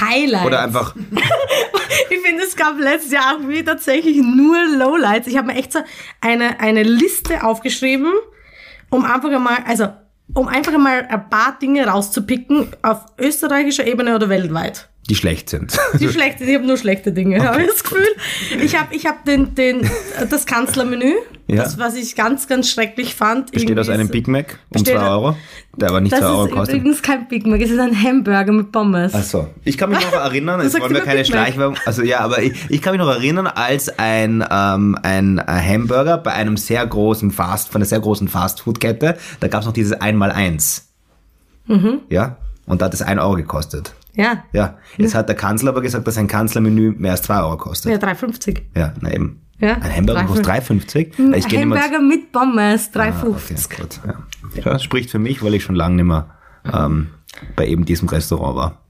[0.00, 0.46] Highlight.
[0.46, 0.94] Oder einfach,
[2.10, 5.26] Ich finde, es gab letztes Jahr auch wieder tatsächlich nur Lowlights.
[5.26, 5.80] Ich habe mir echt so
[6.20, 8.12] eine, eine Liste aufgeschrieben,
[8.90, 9.88] um einfach einmal, also
[10.32, 14.88] um einfach einmal ein paar Dinge rauszupicken auf österreichischer Ebene oder weltweit.
[15.10, 15.76] Die schlecht sind.
[16.00, 18.06] Die schlechte, ich habe nur schlechte Dinge, habe ich das Gefühl.
[18.62, 19.88] Ich habe ich hab den, den,
[20.30, 21.12] das Kanzlermenü,
[21.46, 21.62] Ja.
[21.64, 23.52] das, was ich ganz, ganz schrecklich fand.
[23.52, 25.36] Besteht aus einem ist- Big Mac um Besteht- 2 Euro,
[25.76, 26.76] der aber nicht Das 2 Euro ist kostet.
[26.76, 29.12] übrigens kein Big Mac, es ist ein Hamburger mit Pommes.
[29.14, 31.22] Achso, ich kann mich noch erinnern, jetzt wollen wir keine.
[31.24, 35.42] Schleichwerbung, also ja, aber ich, ich kann mich noch erinnern, als ein, ähm, ein äh,
[35.46, 39.74] Hamburger bei einem sehr großen Fast, von einer sehr großen Fastfood-Kette, da gab es noch
[39.74, 40.88] dieses Einmal-Eins.
[41.66, 42.00] Mhm.
[42.08, 42.36] Ja,
[42.66, 43.92] und da hat es 1 Euro gekostet.
[44.16, 47.56] Ja, Ja, jetzt hat der Kanzler aber gesagt, dass ein Kanzlermenü mehr als 2 Euro
[47.56, 47.90] kostet.
[47.92, 48.60] ja 3,50.
[48.76, 49.40] Ja, na eben.
[49.58, 50.98] Ja, Ein Hamburger kostet 3,50?
[51.36, 52.96] Ich geh nicht mehr- Hamburger mit Pommes, 3,50.
[52.96, 54.14] Ah, okay, gut, ja.
[54.56, 54.72] ja.
[54.72, 56.30] Das spricht für mich, weil ich schon lange nicht mehr
[56.72, 57.08] ähm,
[57.56, 58.80] bei eben diesem Restaurant war.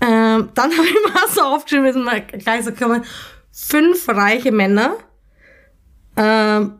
[0.00, 3.02] Ähm, dann habe ich mal so aufgeschrieben, ist mal gleich so gekommen,
[3.52, 4.94] fünf reiche Männer
[6.16, 6.72] ähm,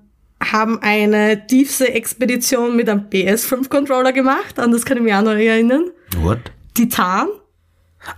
[0.42, 5.90] haben eine Tiefsee-Expedition mit einem PS5-Controller gemacht, an das kann ich mich auch noch erinnern.
[6.18, 6.38] What?
[6.74, 7.28] Titan.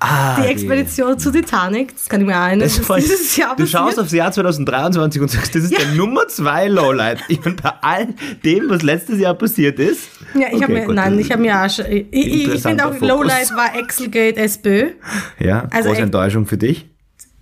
[0.00, 2.60] Ah, die Expedition zu Titanic, das kann ich mir erinnern.
[2.60, 3.70] Das ist dieses Jahr du passiert.
[3.70, 5.78] schaust aufs Jahr 2023 und sagst, das ist Ja.
[5.78, 7.20] der Nummer zwei Lowlight.
[7.28, 8.08] Ich meine, bei all
[8.44, 10.08] dem, was letztes Jahr passiert ist.
[10.34, 12.84] Ja, ich Okay, habe mir, gut, nein, ich habe mir auch schon, ich, ich, finde
[12.86, 13.08] auch, Fokus.
[13.08, 14.90] Lowlight war Exelgate SPÖ.
[15.38, 16.86] Ja, Also große Enttäuschung für dich.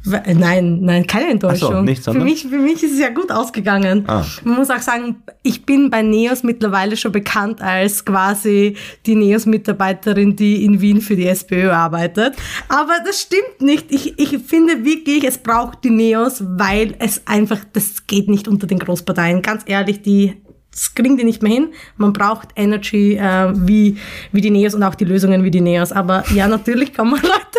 [0.06, 1.72] Nein, nein, keine Enttäuschung.
[1.72, 4.04] So, nicht, für, mich, für mich ist es ja gut ausgegangen.
[4.06, 4.24] Ah.
[4.44, 10.36] Man muss auch sagen, ich bin bei NEOS mittlerweile schon bekannt als quasi die NEOS-Mitarbeiterin,
[10.36, 12.36] die in Wien für die SPÖ arbeitet.
[12.68, 13.86] Aber das stimmt nicht.
[13.90, 18.66] Ich, ich finde wirklich, es braucht die NEOS, weil es einfach, das geht nicht unter
[18.66, 19.42] den Großparteien.
[19.42, 20.34] Ganz ehrlich, die
[20.76, 21.68] das kriegen die nicht mehr hin.
[21.96, 23.96] Man braucht Energy äh, wie,
[24.30, 25.90] wie die Neos und auch die Lösungen wie die Neos.
[25.90, 27.55] Aber ja, natürlich kann man Leute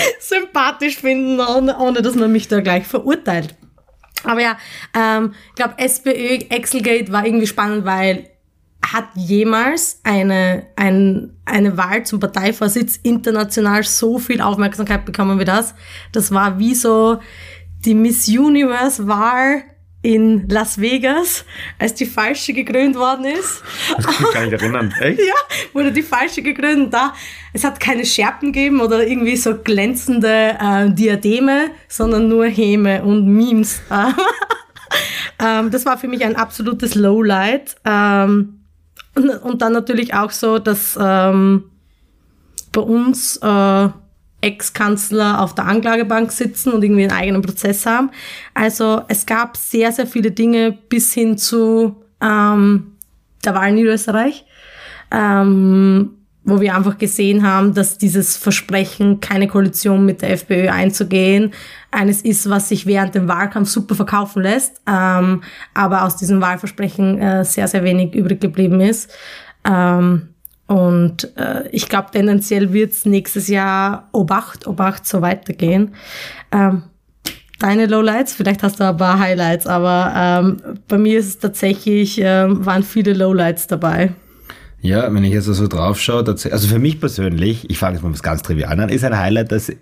[0.20, 3.54] sympathisch finden, ohne, ohne dass man mich da gleich verurteilt.
[4.24, 4.58] Aber ja,
[4.94, 8.28] ähm, ich glaube, SPÖ, Exelgate war irgendwie spannend, weil
[8.82, 15.74] hat jemals eine, ein, eine Wahl zum Parteivorsitz international so viel Aufmerksamkeit bekommen wie das?
[16.12, 17.20] Das war wie so
[17.84, 19.64] die Miss Universe Wahl
[20.02, 21.44] in Las Vegas,
[21.78, 23.62] als die falsche gekrönt worden ist.
[23.96, 24.94] Das kann ich mich gar nicht erinnern.
[25.00, 25.20] Echt?
[25.20, 25.34] Ja,
[25.74, 26.92] wurde die falsche gekrönt.
[26.94, 27.12] Da,
[27.52, 33.26] es hat keine Scherben gegeben oder irgendwie so glänzende äh, Diademe, sondern nur Häme und
[33.26, 33.82] Memes.
[35.38, 37.76] ähm, das war für mich ein absolutes Lowlight.
[37.84, 38.60] Ähm,
[39.14, 41.64] und, und dann natürlich auch so, dass ähm,
[42.72, 43.88] bei uns äh,
[44.40, 48.10] Ex-Kanzler auf der Anklagebank sitzen und irgendwie einen eigenen Prozess haben.
[48.54, 52.92] Also es gab sehr, sehr viele Dinge bis hin zu ähm,
[53.44, 54.44] der Wahl in Niederösterreich,
[55.10, 56.10] ähm,
[56.44, 61.52] wo wir einfach gesehen haben, dass dieses Versprechen, keine Koalition mit der FPÖ einzugehen,
[61.90, 65.42] eines ist, was sich während dem Wahlkampf super verkaufen lässt, ähm,
[65.74, 69.10] aber aus diesem Wahlversprechen äh, sehr, sehr wenig übrig geblieben ist.
[69.64, 70.29] Ähm,
[70.70, 75.96] und äh, ich glaube, tendenziell wird es nächstes Jahr Obacht, Obacht so weitergehen.
[76.52, 76.84] Ähm,
[77.58, 82.20] deine Lowlights, vielleicht hast du ein paar Highlights, aber ähm, bei mir ist es tatsächlich,
[82.22, 84.12] ähm, waren viele Lowlights dabei.
[84.80, 88.12] Ja, wenn ich jetzt so drauf schaue, also für mich persönlich, ich fange jetzt mal
[88.12, 89.72] was ganz trivial an, ist ein Highlight, dass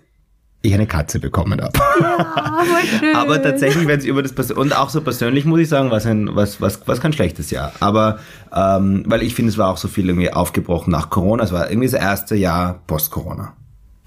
[0.61, 1.71] ich eine Katze bekommen habe.
[2.99, 3.15] Schön.
[3.15, 6.05] Aber tatsächlich, wenn es über das Pers- und auch so persönlich muss ich sagen, was
[6.05, 7.71] ein was was was kein schlechtes Jahr.
[7.79, 8.19] Aber
[8.53, 11.43] ähm, weil ich finde, es war auch so viel irgendwie aufgebrochen nach Corona.
[11.43, 13.53] Es war irgendwie das erste Jahr Post-Corona.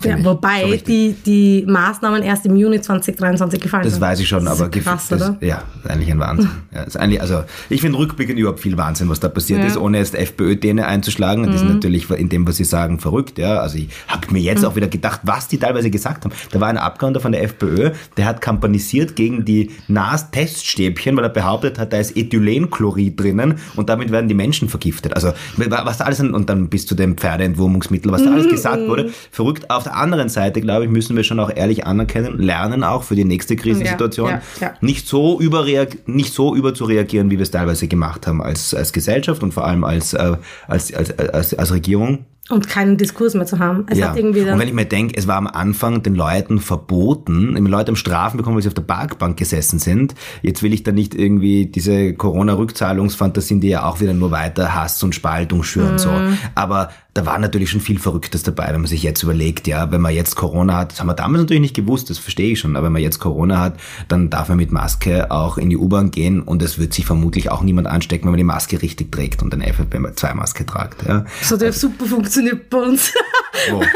[0.05, 0.19] Ja.
[0.19, 1.23] So wobei richtig.
[1.25, 4.01] die, die Maßnahmen erst im Juni 2023 gefallen Das sind.
[4.03, 5.37] weiß ich schon, Das ist aber krass, das, oder?
[5.41, 6.51] ja, ist eigentlich ein Wahnsinn.
[6.75, 9.67] Ja, ist eigentlich, also ich finde rückblickend überhaupt viel Wahnsinn, was da passiert Ja.
[9.67, 11.45] ist, ohne jetzt FPÖ-Däne einzuschlagen.
[11.45, 11.53] Und Mhm.
[11.55, 13.39] das ist natürlich in dem, was sie sagen, verrückt.
[13.39, 16.33] Ja, also ich habe mir jetzt auch wieder gedacht, was die teilweise gesagt haben.
[16.51, 21.31] Da war ein Abgeordneter von der FPÖ, der hat kampanisiert gegen die NAS-Teststäbchen, weil er
[21.31, 25.15] behauptet hat, da ist Ethylenchlorid drinnen und damit werden die Menschen vergiftet.
[25.15, 28.35] Also was da alles und dann bis zu dem Pferdeentwurmungsmittel, was da Mhm.
[28.37, 29.69] alles gesagt wurde, verrückt.
[29.71, 33.15] Auf der anderen Seite, glaube ich, müssen wir schon auch ehrlich anerkennen, lernen auch für
[33.15, 34.75] die nächste Krisensituation, Ja, ja, ja.
[34.81, 38.75] nicht so überreag nicht so über zu reagieren, wie wir es teilweise gemacht haben als,
[38.75, 40.37] als Gesellschaft und vor allem als, äh,
[40.69, 42.27] als, als, als, als Regierung.
[42.51, 43.87] Und keinen Diskurs mehr zu haben.
[43.89, 44.09] Es Ja.
[44.11, 47.71] hat irgendwie Und wenn ich mir denke, es war am Anfang den Leuten verboten, die
[47.71, 50.15] Leute haben Strafen bekommen, weil sie auf der Parkbank gesessen sind.
[50.43, 55.03] Jetzt will ich da nicht irgendwie diese Corona-Rückzahlungsfantasien, die ja auch wieder nur weiter Hass
[55.03, 56.11] und Spaltung schüren, so.
[56.11, 56.37] Mhm.
[56.57, 60.01] Aber da war natürlich schon viel Verrücktes dabei, wenn man sich jetzt überlegt, ja, wenn
[60.01, 62.75] man jetzt Corona hat, das haben wir damals natürlich nicht gewusst, das verstehe ich schon,
[62.75, 63.75] aber wenn man jetzt Corona hat,
[64.09, 67.51] dann darf man mit Maske auch in die U-Bahn gehen und es wird sich vermutlich
[67.51, 71.27] auch niemand anstecken, wenn man die Maske richtig trägt und eine FFP2-Maske tragt, ja.
[71.43, 73.13] so der super funktioniert bei uns
[73.69, 73.87] So, in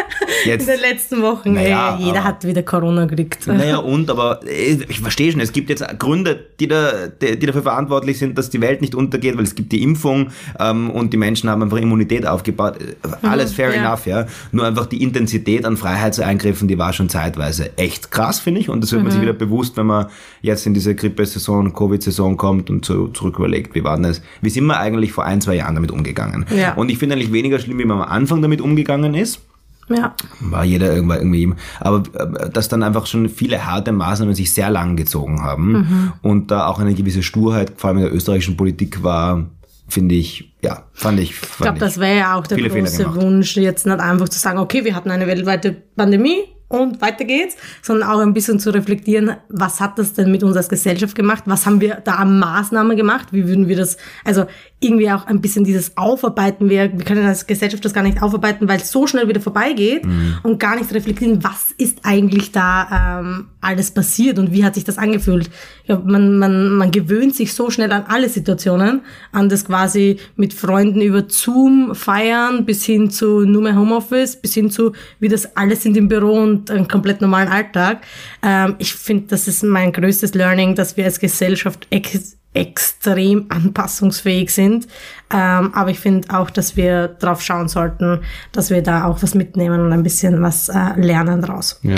[0.50, 1.54] jetzt, den letzten Wochen.
[1.54, 3.46] Naja, jeder aber- hat wieder Corona gekriegt.
[3.46, 7.46] Naja, und, aber äh, ich verstehe schon, es gibt jetzt Gründe, die, da, die, die
[7.46, 10.28] dafür verantwortlich sind, dass die Welt nicht untergeht, weil es gibt die Impfung
[10.60, 12.76] ähm, und die Menschen haben einfach Immunität aufgebaut.
[12.80, 13.82] Äh, Alles fair ja.
[13.82, 14.26] enough, ja.
[14.52, 18.68] Nur einfach die Intensität an Freiheitseingriffen, die war schon zeitweise echt krass, finde ich.
[18.68, 20.06] Und das wird man sich wieder bewusst, wenn man
[20.42, 24.22] jetzt in diese Grippesaison, Covid-Saison kommt und so zurück überlegt, wie war denn das?
[24.42, 26.44] Wie sind wir eigentlich vor ein, zwei Jahren damit umgegangen?
[26.54, 26.74] Ja.
[26.74, 29.40] Und ich finde eigentlich weniger schlimm, wie man am Anfang damit umgegangen ist
[29.88, 30.14] Ja.
[30.40, 34.70] war jeder irgendwann irgendwie, aber äh, dass dann einfach schon viele harte Maßnahmen sich sehr
[34.70, 36.12] lang gezogen haben Mhm.
[36.22, 39.44] und da auch eine gewisse Sturheit, vor allem in der österreichischen Politik war,
[39.88, 43.14] finde ich, ja, fand ich, fand Ich glaube, das wäre ja auch der große.
[43.14, 47.56] Wunsch, jetzt nicht einfach zu sagen, okay, wir hatten eine weltweite Pandemie, und weiter geht's,
[47.82, 51.44] sondern auch ein bisschen zu reflektieren, was hat das denn mit uns als Gesellschaft gemacht?
[51.46, 53.28] Was haben wir da an Maßnahmen gemacht?
[53.30, 54.46] Wie würden wir das, also
[54.80, 58.68] irgendwie auch ein bisschen dieses Aufarbeiten, wir, wir können als Gesellschaft das gar nicht aufarbeiten,
[58.68, 60.36] weil es so schnell wieder vorbeigeht mhm.
[60.42, 64.84] und gar nicht reflektieren, was ist eigentlich da ähm, alles passiert und wie hat sich
[64.84, 65.50] das angefühlt.
[65.86, 69.00] Ja, man, man, man gewöhnt sich so schnell an alle Situationen,
[69.32, 74.54] an das quasi mit Freunden über Zoom feiern, bis hin zu nur mehr Homeoffice, bis
[74.54, 78.02] hin zu, wie das alles sind im Büro und einen komplett normalen Alltag.
[78.42, 84.50] Ähm, ich finde, das ist mein größtes Learning, dass wir als Gesellschaft ex extrem anpassungsfähig
[84.50, 84.86] sind.
[85.30, 88.20] Ähm, aber ich finde auch, dass wir drauf schauen sollten,
[88.52, 91.80] dass wir da auch was mitnehmen und ein bisschen was äh, lernen daraus.
[91.82, 91.96] Ja,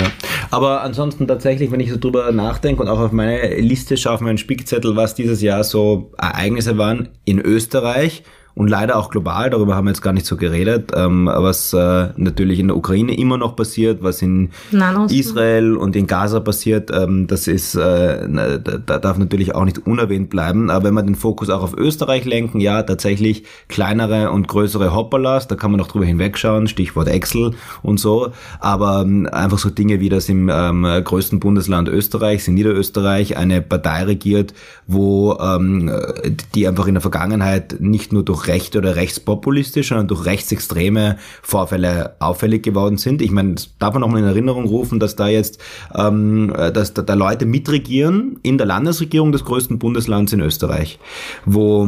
[0.51, 4.21] aber ansonsten tatsächlich, wenn ich so drüber nachdenke und auch auf meine Liste schaue, auf
[4.21, 8.23] meinen Spickzettel, was dieses Jahr so Ereignisse waren in Österreich,
[8.55, 12.09] und leider auch global, darüber haben wir jetzt gar nicht so geredet, ähm, was äh,
[12.17, 14.49] natürlich in der Ukraine immer noch passiert, was in
[15.11, 20.29] Israel und in Gaza passiert, ähm, das ist, äh, da darf natürlich auch nicht unerwähnt
[20.29, 20.69] bleiben.
[20.69, 25.47] Aber wenn wir den Fokus auch auf Österreich lenken, ja, tatsächlich kleinere und größere Hopperlas,
[25.47, 28.31] da kann man noch drüber hinwegschauen, Stichwort Excel und so.
[28.59, 33.61] Aber ähm, einfach so Dinge wie das im ähm, größten Bundesland Österreichs, in Niederösterreich, eine
[33.61, 34.53] Partei regiert,
[34.85, 35.89] wo ähm,
[36.55, 42.15] die einfach in der Vergangenheit nicht nur durch recht oder rechtspopulistisch, sondern durch rechtsextreme Vorfälle
[42.19, 43.21] auffällig geworden sind.
[43.21, 45.59] Ich meine, darf man nochmal in Erinnerung rufen, dass da jetzt,
[45.95, 50.99] ähm, dass da, da Leute mitregieren in der Landesregierung des größten Bundeslands in Österreich,
[51.45, 51.87] wo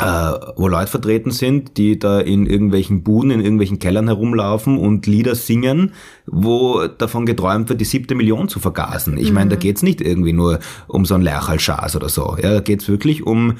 [0.00, 5.06] äh, wo Leute vertreten sind, die da in irgendwelchen Buden, in irgendwelchen Kellern herumlaufen und
[5.06, 5.92] Lieder singen,
[6.26, 9.18] wo davon geträumt wird, die siebte Million zu vergasen.
[9.18, 9.60] Ich meine, da mhm.
[9.60, 12.36] geht's nicht irgendwie nur um so ein Lerchalschas oder so.
[12.42, 13.56] Ja, da geht's wirklich um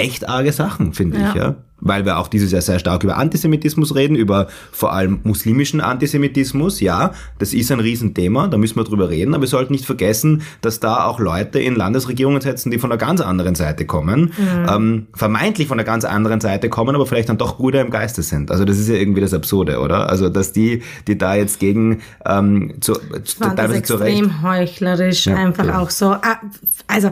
[0.00, 1.28] echt arge Sachen, finde ja.
[1.28, 1.54] ich, ja.
[1.82, 6.80] Weil wir auch dieses Jahr sehr stark über Antisemitismus reden, über vor allem muslimischen Antisemitismus.
[6.80, 10.42] Ja, das ist ein Riesenthema, da müssen wir drüber reden, aber wir sollten nicht vergessen,
[10.60, 14.66] dass da auch Leute in Landesregierungen setzen, die von einer ganz anderen Seite kommen, mhm.
[14.68, 18.22] ähm, vermeintlich von einer ganz anderen Seite kommen, aber vielleicht dann doch Brüder im Geiste
[18.22, 18.50] sind.
[18.50, 20.10] Also das ist ja irgendwie das Absurde, oder?
[20.10, 22.92] Also dass die, die da jetzt gegen ähm, zu,
[23.24, 25.78] zu teilweise extrem heuchlerisch, ja, einfach ja.
[25.78, 26.10] auch so.
[26.10, 26.40] Ah,
[26.86, 27.10] also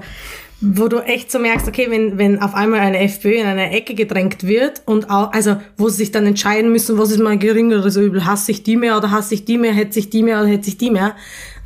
[0.60, 3.94] wo du echt so merkst, okay, wenn, wenn auf einmal eine FPÖ in eine Ecke
[3.94, 7.96] gedrängt wird und auch, also wo sie sich dann entscheiden müssen, was ist mein geringeres
[7.96, 10.48] Übel, hasse ich die mehr oder hasse ich die mehr, hätte ich die mehr oder
[10.48, 11.14] hätte ich die mehr.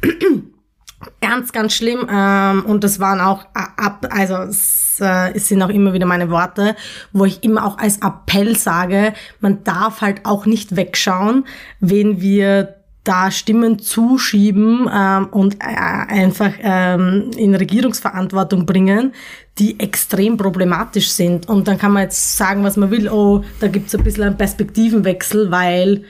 [1.21, 2.07] ganz, ganz schlimm.
[2.11, 6.31] Ähm, und das waren auch ab, also es, äh, es sind auch immer wieder meine
[6.31, 6.77] Worte,
[7.13, 11.47] wo ich immer auch als Appell sage, man darf halt auch nicht wegschauen,
[11.81, 19.13] wenn wir da Stimmen zuschieben ähm, und äh, einfach ähm, in Regierungsverantwortung bringen,
[19.59, 21.49] die extrem problematisch sind.
[21.49, 24.37] Und dann kann man jetzt sagen, was man will, oh, da gibt's ein bisschen einen
[24.37, 26.05] Perspektivenwechsel, weil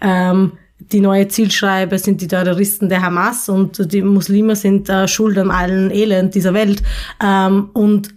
[0.00, 5.36] ähm, die neue Zielschreibe sind die Terroristen der Hamas und die Muslime sind äh, schuld
[5.36, 6.82] an allen Elend dieser Welt.
[7.22, 8.08] Ähm, und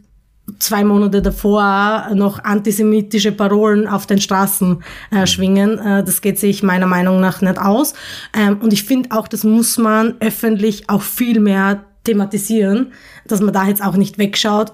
[0.60, 5.28] zwei Monate davor noch antisemitische Parolen auf den Straßen äh, mhm.
[5.28, 5.80] schwingen.
[5.80, 7.94] Äh, das geht sich meiner Meinung nach nicht aus.
[8.34, 12.92] Ähm, und ich finde auch, das muss man öffentlich auch viel mehr thematisieren,
[13.26, 14.74] dass man da jetzt auch nicht wegschaut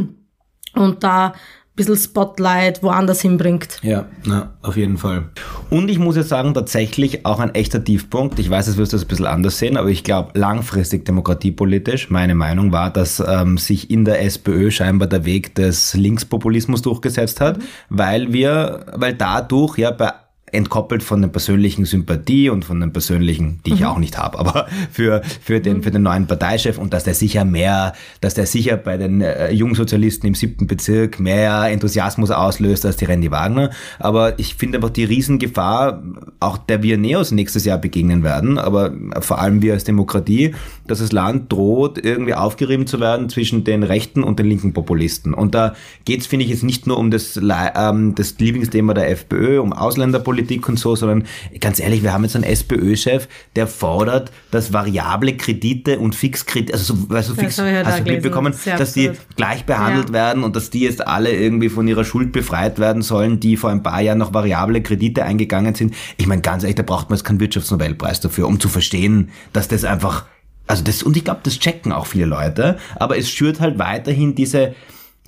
[0.74, 1.34] und da
[1.78, 3.78] bisschen Spotlight woanders hinbringt.
[3.82, 5.30] Ja, na, auf jeden Fall.
[5.70, 8.38] Und ich muss jetzt sagen, tatsächlich auch ein echter Tiefpunkt.
[8.38, 12.10] Ich weiß, das wirst du das ein bisschen anders sehen, aber ich glaube, langfristig demokratiepolitisch,
[12.10, 17.40] meine Meinung war, dass ähm, sich in der SPÖ scheinbar der Weg des Linkspopulismus durchgesetzt
[17.40, 17.62] hat, mhm.
[17.88, 20.12] weil wir, weil dadurch ja bei
[20.52, 23.86] entkoppelt von der persönlichen Sympathie und von den persönlichen, die ich mhm.
[23.86, 25.82] auch nicht habe, aber für, für, den, mhm.
[25.82, 29.50] für den neuen Parteichef und dass der sicher mehr, dass der sicher bei den äh,
[29.50, 33.70] Jungsozialisten im siebten Bezirk mehr Enthusiasmus auslöst als die Randy Wagner.
[33.98, 36.02] Aber ich finde einfach die Riesengefahr,
[36.40, 40.54] auch der wir Neos nächstes Jahr begegnen werden, aber vor allem wir als Demokratie,
[40.86, 45.34] dass das Land droht, irgendwie aufgerieben zu werden zwischen den rechten und den linken Populisten.
[45.34, 49.10] Und da geht es, finde ich, jetzt nicht nur um das, ähm, das Lieblingsthema der
[49.10, 51.24] FPÖ, um Ausländerpolitik, Politik und so, sondern
[51.60, 56.94] ganz ehrlich, wir haben jetzt einen SPÖ-Chef, der fordert, dass variable Kredite und Fixkredite, also
[56.94, 60.14] so, weißt du, fix, hast du mitbekommen, dass die gleich behandelt ja.
[60.14, 63.70] werden und dass die jetzt alle irgendwie von ihrer Schuld befreit werden sollen, die vor
[63.70, 65.94] ein paar Jahren noch variable Kredite eingegangen sind.
[66.16, 69.68] Ich meine, ganz ehrlich, da braucht man jetzt keinen Wirtschaftsnobelpreis dafür, um zu verstehen, dass
[69.68, 70.26] das einfach
[70.68, 74.34] also das, und ich glaube, das checken auch viele Leute, aber es schürt halt weiterhin
[74.34, 74.74] diese,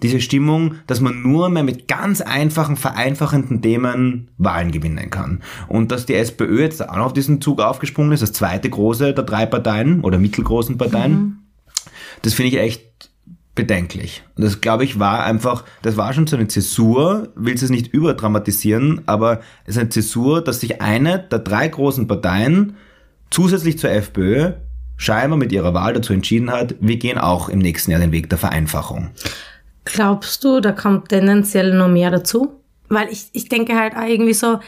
[0.03, 5.43] diese Stimmung, dass man nur mehr mit ganz einfachen, vereinfachenden Themen Wahlen gewinnen kann.
[5.69, 9.15] Und dass die SPÖ jetzt auch noch auf diesen Zug aufgesprungen ist, das zweite große
[9.15, 11.39] der drei Parteien oder mittelgroßen Parteien, mhm.
[12.23, 12.91] das finde ich echt
[13.55, 14.23] bedenklich.
[14.37, 17.89] Und das, glaube ich, war einfach, das war schon so eine Zäsur, will es nicht
[17.89, 22.77] überdramatisieren, aber es ist eine Zäsur, dass sich eine der drei großen Parteien
[23.31, 24.53] zusätzlich zur FPÖ
[24.97, 28.29] scheinbar mit ihrer Wahl dazu entschieden hat, wir gehen auch im nächsten Jahr den Weg
[28.29, 29.11] der Vereinfachung.
[29.85, 32.61] Glaubst du, da kommt tendenziell noch mehr dazu?
[32.89, 34.59] Weil ich, ich denke halt auch irgendwie so,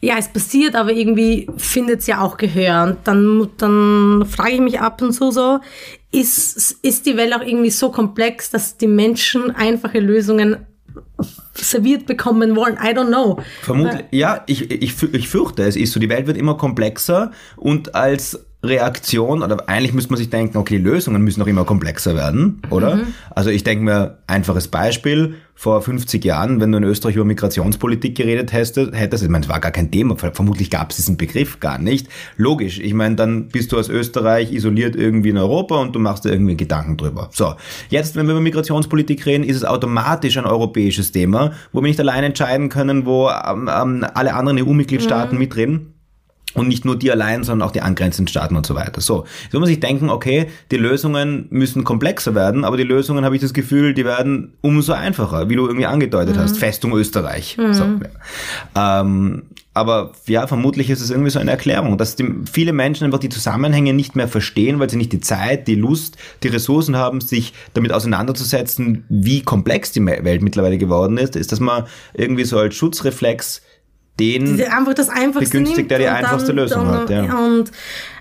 [0.00, 2.84] ja, es passiert, aber irgendwie findet es ja auch Gehör.
[2.84, 5.60] Und dann, dann frage ich mich ab und zu so,
[6.12, 10.66] ist, ist die Welt auch irgendwie so komplex, dass die Menschen einfache Lösungen
[11.54, 12.74] serviert bekommen wollen.
[12.74, 13.38] I don't know.
[13.62, 17.94] Vermutlich, ja, ich, ich, ich fürchte, es ist so, die Welt wird immer komplexer und
[17.94, 22.62] als Reaktion, oder eigentlich müsste man sich denken, okay, Lösungen müssen auch immer komplexer werden,
[22.70, 22.96] oder?
[22.96, 23.14] Mhm.
[23.30, 28.14] Also ich denke mir, einfaches Beispiel, vor 50 Jahren, wenn du in Österreich über Migrationspolitik
[28.14, 31.60] geredet hättest, hättest ich meine, es war gar kein Thema, vermutlich gab es diesen Begriff
[31.60, 32.08] gar nicht.
[32.36, 36.26] Logisch, ich meine, dann bist du aus Österreich isoliert irgendwie in Europa und du machst
[36.26, 37.30] dir irgendwie Gedanken drüber.
[37.32, 37.54] So,
[37.88, 42.00] jetzt, wenn wir über Migrationspolitik reden, ist es automatisch ein europäisches Thema, wo wir nicht
[42.00, 45.38] allein entscheiden können, wo ähm, ähm alle anderen EU-Mitgliedstaaten mhm.
[45.38, 45.95] mitreden.
[46.56, 49.00] Und nicht nur die allein, sondern auch die angrenzenden Staaten und so weiter.
[49.00, 53.24] So, jetzt muss man sich denken, okay, die Lösungen müssen komplexer werden, aber die Lösungen,
[53.24, 56.40] habe ich das Gefühl, die werden umso einfacher, wie du irgendwie angedeutet mhm.
[56.40, 56.58] hast.
[56.58, 57.56] Festung Österreich.
[57.58, 57.74] Mhm.
[57.74, 57.84] So,
[58.74, 59.00] ja.
[59.00, 59.42] ähm,
[59.76, 63.28] aber ja, vermutlich ist es irgendwie so eine Erklärung, dass die, viele Menschen einfach die
[63.28, 67.52] Zusammenhänge nicht mehr verstehen, weil sie nicht die Zeit, die Lust, die Ressourcen haben, sich
[67.74, 71.84] damit auseinanderzusetzen, wie komplex die Welt mittlerweile geworden ist, ist, dass man
[72.14, 73.60] irgendwie so als Schutzreflex
[74.18, 77.10] den einfach das Einfachste begünstigt, der die einfachste dann, Lösung dann, hat.
[77.10, 77.38] Ja.
[77.38, 77.70] Und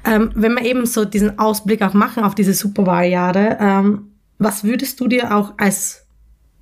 [0.06, 5.00] ähm, wenn wir eben so diesen Ausblick auch machen auf diese Superwahljahre, ähm, was würdest
[5.00, 6.06] du dir auch als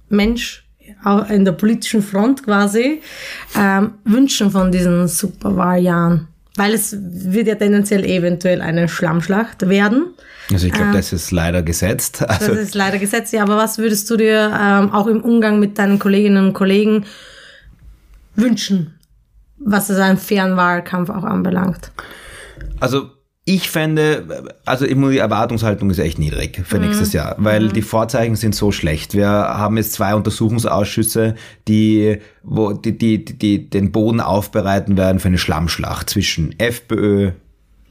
[0.09, 0.65] Mensch
[1.03, 3.01] auch in der politischen Front quasi
[3.57, 6.27] ähm, wünschen von diesen Superwahljahren?
[6.55, 10.13] Weil es wird ja tendenziell eventuell eine Schlammschlacht werden.
[10.51, 12.23] Also ich glaube, ähm, das ist leider gesetzt.
[12.27, 13.41] Also das ist leider gesetzt, ja.
[13.41, 17.05] Aber was würdest du dir ähm, auch im Umgang mit deinen Kolleginnen und Kollegen
[18.35, 18.93] wünschen?
[19.57, 21.91] Was es einen fairen Wahlkampf auch anbelangt.
[22.79, 23.09] Also
[23.45, 26.85] ich fände, also die Erwartungshaltung ist echt niedrig für mhm.
[26.85, 27.73] nächstes Jahr, weil mhm.
[27.73, 29.13] die Vorzeichen sind so schlecht.
[29.15, 31.35] Wir haben jetzt zwei Untersuchungsausschüsse,
[31.67, 37.31] die, wo, die, die, die den Boden aufbereiten werden für eine Schlammschlacht zwischen FPÖ,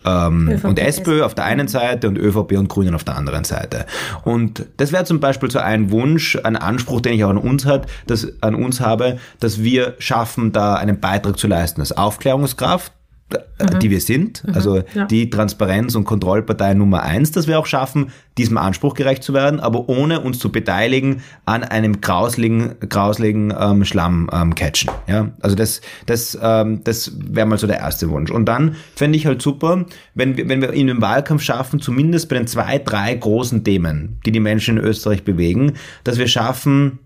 [0.05, 3.87] ähm, und SPÖ auf der einen Seite und ÖVP und Grünen auf der anderen Seite.
[4.25, 7.67] Und das wäre zum Beispiel so ein Wunsch, ein Anspruch, den ich auch an uns
[7.67, 12.93] hat, dass, an uns habe, dass wir schaffen, da einen Beitrag zu leisten als Aufklärungskraft,
[13.33, 13.79] mhm.
[13.79, 14.55] die wir sind, mhm.
[14.55, 15.05] also ja.
[15.07, 19.61] die Transparenz- und Kontrollpartei Nummer eins, dass wir auch schaffen, diesem Anspruch gerecht zu werden,
[19.61, 24.91] aber ohne uns zu beteiligen an einem grausligen, grausligen ähm, Schlamm-Catchen.
[25.07, 25.31] Ähm, ja?
[25.41, 28.31] Also das, das, ähm, das wäre mal so der erste Wunsch.
[28.31, 32.29] Und dann fände ich halt super, wenn wir, wenn wir in dem Wahlkampf schaffen, zumindest
[32.29, 35.75] bei den zwei, drei großen Themen, die die Menschen in Österreich bewegen,
[36.05, 36.99] dass wir schaffen,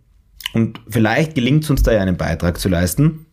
[0.53, 3.26] und vielleicht gelingt es uns da ja einen Beitrag zu leisten,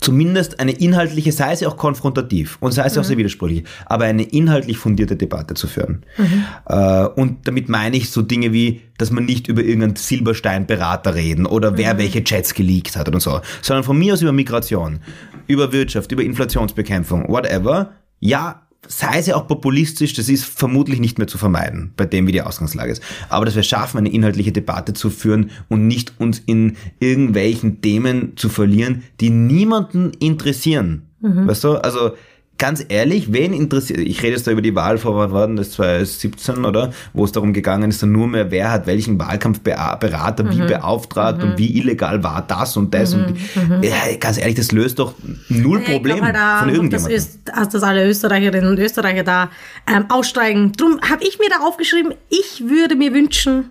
[0.00, 3.00] zumindest eine inhaltliche, sei es ja auch konfrontativ und sei es mhm.
[3.00, 6.04] auch sehr widersprüchlich, aber eine inhaltlich fundierte Debatte zu führen.
[6.16, 6.44] Mhm.
[6.66, 11.46] Äh, und damit meine ich so Dinge wie, dass man nicht über irgendeinen Silberstein-Berater reden
[11.46, 11.98] oder wer mhm.
[11.98, 15.00] welche Chats geleakt hat oder so, sondern von mir aus über Migration,
[15.46, 17.92] über Wirtschaft, über Inflationsbekämpfung, whatever.
[18.18, 22.26] Ja, sei es ja auch populistisch, das ist vermutlich nicht mehr zu vermeiden, bei dem
[22.26, 23.02] wie die Ausgangslage ist.
[23.28, 28.36] Aber dass wir schaffen, eine inhaltliche Debatte zu führen und nicht uns in irgendwelchen Themen
[28.36, 31.06] zu verlieren, die niemanden interessieren.
[31.20, 31.46] Mhm.
[31.46, 31.76] Weißt du?
[31.76, 32.12] Also
[32.60, 35.56] ganz ehrlich, wen interessiert, ich rede jetzt da über die Wahl vor, wann war denn
[35.56, 36.92] das, 2017, oder?
[37.14, 40.50] Wo es darum gegangen ist, dann nur mehr, wer hat welchen Wahlkampfberater mhm.
[40.50, 41.50] wie beauftragt mhm.
[41.50, 43.24] und wie illegal war das und das mhm.
[43.24, 43.82] und mhm.
[43.82, 45.14] ja, ganz ehrlich, das löst doch
[45.48, 47.16] null Problem halt von irgendjemandem.
[47.16, 49.50] Das ist, dass alle Österreicherinnen und Österreicher da
[49.90, 50.72] ähm, aussteigen.
[50.72, 53.70] Drum habe ich mir da aufgeschrieben, ich würde mir wünschen,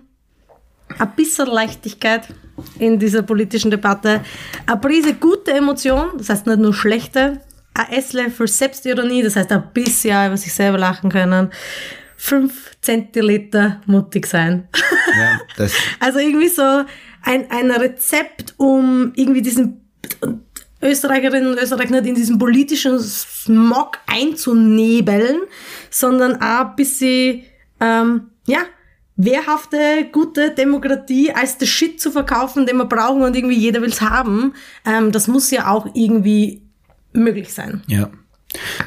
[0.98, 2.22] ein bisschen Leichtigkeit
[2.80, 4.22] in dieser politischen Debatte,
[4.66, 7.40] eine Prise gute Emotion, das heißt nicht nur schlechte,
[7.74, 11.50] ein Esslöffel Selbstironie, das heißt ein bisschen über sich selber lachen können.
[12.16, 14.68] Fünf Zentiliter mutig sein.
[15.18, 16.84] Ja, das also irgendwie so
[17.22, 19.80] ein, ein Rezept, um irgendwie diesen
[20.82, 25.40] Österreicherinnen und Österreicher nicht in diesen politischen Smog einzunebeln,
[25.90, 27.42] sondern auch ein bisschen,
[27.80, 28.60] ähm, ja,
[29.16, 34.00] wehrhafte, gute Demokratie als der Shit zu verkaufen, den wir brauchen und irgendwie jeder will's
[34.00, 34.54] haben.
[34.86, 36.62] Ähm, das muss ja auch irgendwie
[37.12, 37.82] möglich sein.
[37.86, 38.10] Ja.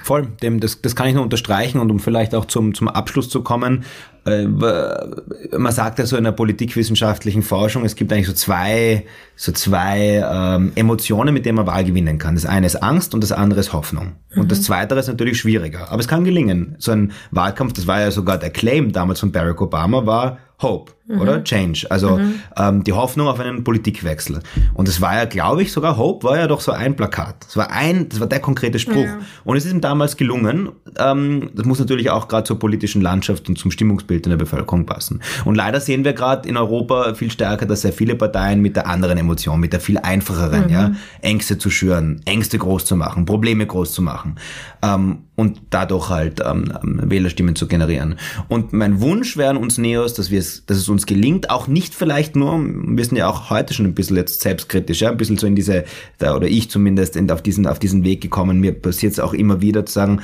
[0.03, 3.29] Voll, dem, das, das kann ich nur unterstreichen und um vielleicht auch zum, zum Abschluss
[3.29, 3.85] zu kommen,
[4.25, 9.05] äh, man sagt ja so in der politikwissenschaftlichen Forschung, es gibt eigentlich so zwei,
[9.35, 12.35] so zwei ähm, Emotionen, mit denen man Wahl gewinnen kann.
[12.35, 14.13] Das eine ist Angst und das andere ist Hoffnung.
[14.33, 14.41] Mhm.
[14.41, 14.63] Und das mhm.
[14.63, 16.75] zweite ist natürlich schwieriger, aber es kann gelingen.
[16.79, 20.93] So ein Wahlkampf, das war ja sogar der Claim damals von Barack Obama, war Hope.
[21.07, 21.43] Oder?
[21.43, 21.85] Change.
[21.89, 22.19] Also
[22.57, 24.39] ähm, die Hoffnung auf einen Politikwechsel.
[24.73, 27.35] Und es war ja, glaube ich, sogar Hope war ja doch so ein Plakat.
[27.45, 29.03] Das war ein, das war der konkrete Spruch.
[29.03, 29.19] Ja.
[29.43, 30.69] Und es ist ihm damals gelungen.
[30.97, 34.85] Ähm, das muss natürlich auch gerade zur politischen Landschaft und zum Stimmungsbild in der Bevölkerung
[34.85, 35.21] passen.
[35.43, 38.87] Und leider sehen wir gerade in Europa viel stärker, dass sehr viele Parteien mit der
[38.87, 43.65] anderen Emotion, mit der viel einfacheren, ja, Ängste zu schüren, Ängste groß zu machen, Probleme
[43.65, 44.35] groß zu machen.
[44.81, 48.19] Ähm, und dadurch halt ähm, ähm, Wählerstimmen zu generieren.
[48.49, 51.67] Und mein Wunsch wäre an uns Neos, dass wir es, dass es uns gelingt, auch
[51.67, 55.17] nicht vielleicht nur, wir sind ja auch heute schon ein bisschen jetzt selbstkritisch, ja, ein
[55.17, 55.83] bisschen so in diese,
[56.17, 58.59] da, oder ich zumindest in, auf diesen, auf diesen Weg gekommen.
[58.59, 60.21] Mir passiert es auch immer wieder zu sagen,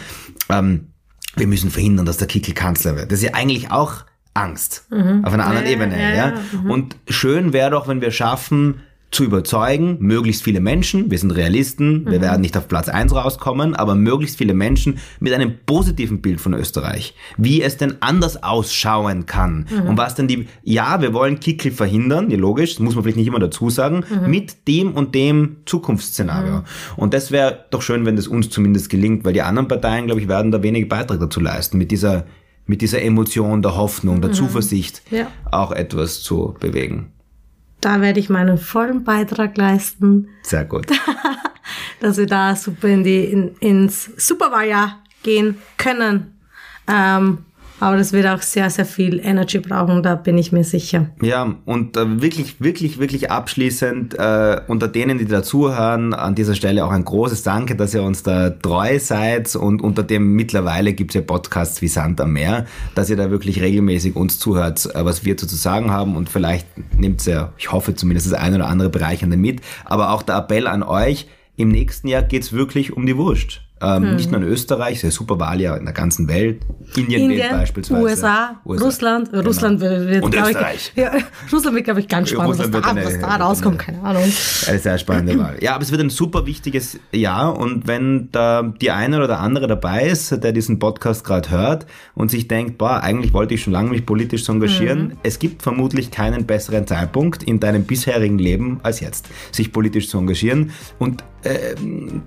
[0.49, 0.87] ähm,
[1.35, 3.11] wir müssen verhindern, dass der Kickel Kanzler wird.
[3.11, 4.85] Das ist ja eigentlich auch Angst
[5.23, 5.99] auf einer anderen Ja, Ebene.
[6.01, 8.81] ja, Ja, ja, Und schön wäre doch, wenn wir schaffen,
[9.11, 13.73] zu überzeugen, möglichst viele Menschen, wir sind Realisten, wir werden nicht auf Platz eins rauskommen,
[13.73, 19.25] aber möglichst viele Menschen mit einem positiven Bild von Österreich, wie es denn anders ausschauen
[19.25, 19.65] kann.
[19.87, 23.17] Und was denn die, ja, wir wollen Kickel verhindern, ja logisch, das muss man vielleicht
[23.17, 26.63] nicht immer dazu sagen, mit dem und dem Zukunftsszenario.
[26.95, 30.21] Und das wäre doch schön, wenn das uns zumindest gelingt, weil die anderen Parteien, glaube
[30.21, 32.25] ich, werden da wenig Beitrag dazu leisten, mit dieser
[32.67, 35.25] mit dieser Emotion der Hoffnung, der Zuversicht Ja.
[35.49, 37.07] auch etwas zu bewegen.
[37.81, 40.87] Da werde ich meinen vollen Beitrag leisten, Sehr gut.
[41.99, 46.39] dass wir da super in die, in, ins Superwahljahr gehen können.
[46.87, 47.39] Ähm,
[47.79, 51.09] aber das wird auch sehr, sehr viel Energy brauchen, da bin ich mir sicher.
[51.21, 56.83] Ja, und äh, wirklich, wirklich, wirklich abschließend äh, unter denen, die dazuhören, an dieser Stelle
[56.83, 61.15] auch ein großes Danke, dass ihr uns da treu seid und unter dem mittlerweile gibt's
[61.15, 62.65] ja Podcasts wie Sand am Meer,
[62.95, 66.67] dass ihr da wirklich regelmäßig uns zuhört, äh, was wir zu sagen haben und vielleicht
[66.99, 70.67] nehmt ihr, ich hoffe zumindest das eine oder andere Bereichernde mit, aber auch der Appell
[70.67, 73.61] an euch, im nächsten Jahr geht's wirklich um die Wurst.
[73.81, 76.61] Ähm, Nicht nur in Österreich, ja super Wahljahr in der ganzen Welt.
[76.95, 78.01] Indien, wählt Indien, beispielsweise.
[78.03, 79.43] USA, Russland, Genau.
[79.43, 80.91] Russland wird, Und Österreich.
[80.95, 81.11] Ich, ja,
[81.51, 84.03] Russland wird, glaube ich, ganz spannend, Russland was da, eine- was da rauskommt, eine- keine
[84.07, 84.23] Ahnung.
[84.67, 85.57] Eine sehr spannende Wahl.
[85.61, 89.39] Ja, aber es wird ein super wichtiges Jahr und wenn da die eine oder der
[89.39, 93.61] andere dabei ist, der diesen Podcast gerade hört und sich denkt, boah, eigentlich wollte ich
[93.63, 98.79] schon lange mich politisch engagieren, es gibt vermutlich keinen besseren Zeitpunkt in deinem bisherigen Leben
[98.83, 101.75] als jetzt, sich politisch zu engagieren und äh,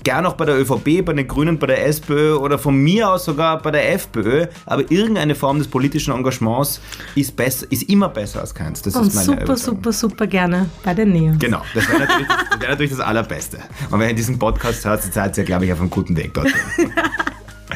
[0.02, 3.24] gern auch bei der ÖVP, bei den Grünen, bei der SPÖ oder von mir aus
[3.24, 6.80] sogar bei der FPÖ, aber irgendeine Form des politischen Engagements
[7.14, 8.82] ist besser, ist immer besser als keins.
[8.82, 9.76] Das Und ist meine super, Überzeugung.
[9.78, 11.36] super, super gerne bei den Neos.
[11.38, 13.58] Genau, das wäre natürlich, das wär natürlich das Allerbeste.
[13.90, 16.54] Und wenn ihr diesen Podcast hört, seid ihr, glaube ich, auf einem guten Weg dorthin.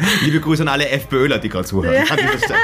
[0.25, 1.97] Liebe Grüße an alle FPÖler, die gerade zuhören.
[1.97, 2.59] An Stelle.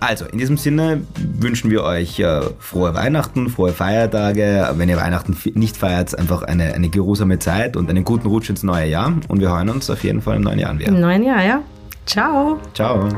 [0.00, 1.02] Also, in diesem Sinne
[1.38, 4.70] wünschen wir euch äh, frohe Weihnachten, frohe Feiertage.
[4.74, 8.62] Wenn ihr Weihnachten nicht feiert, einfach eine, eine geruhsame Zeit und einen guten Rutsch ins
[8.62, 9.14] neue Jahr.
[9.28, 10.88] Und wir hören uns auf jeden Fall im neuen Jahr wieder.
[10.88, 11.62] Im neuen Jahr, ja.
[12.06, 12.60] Ciao.
[12.74, 13.08] Ciao.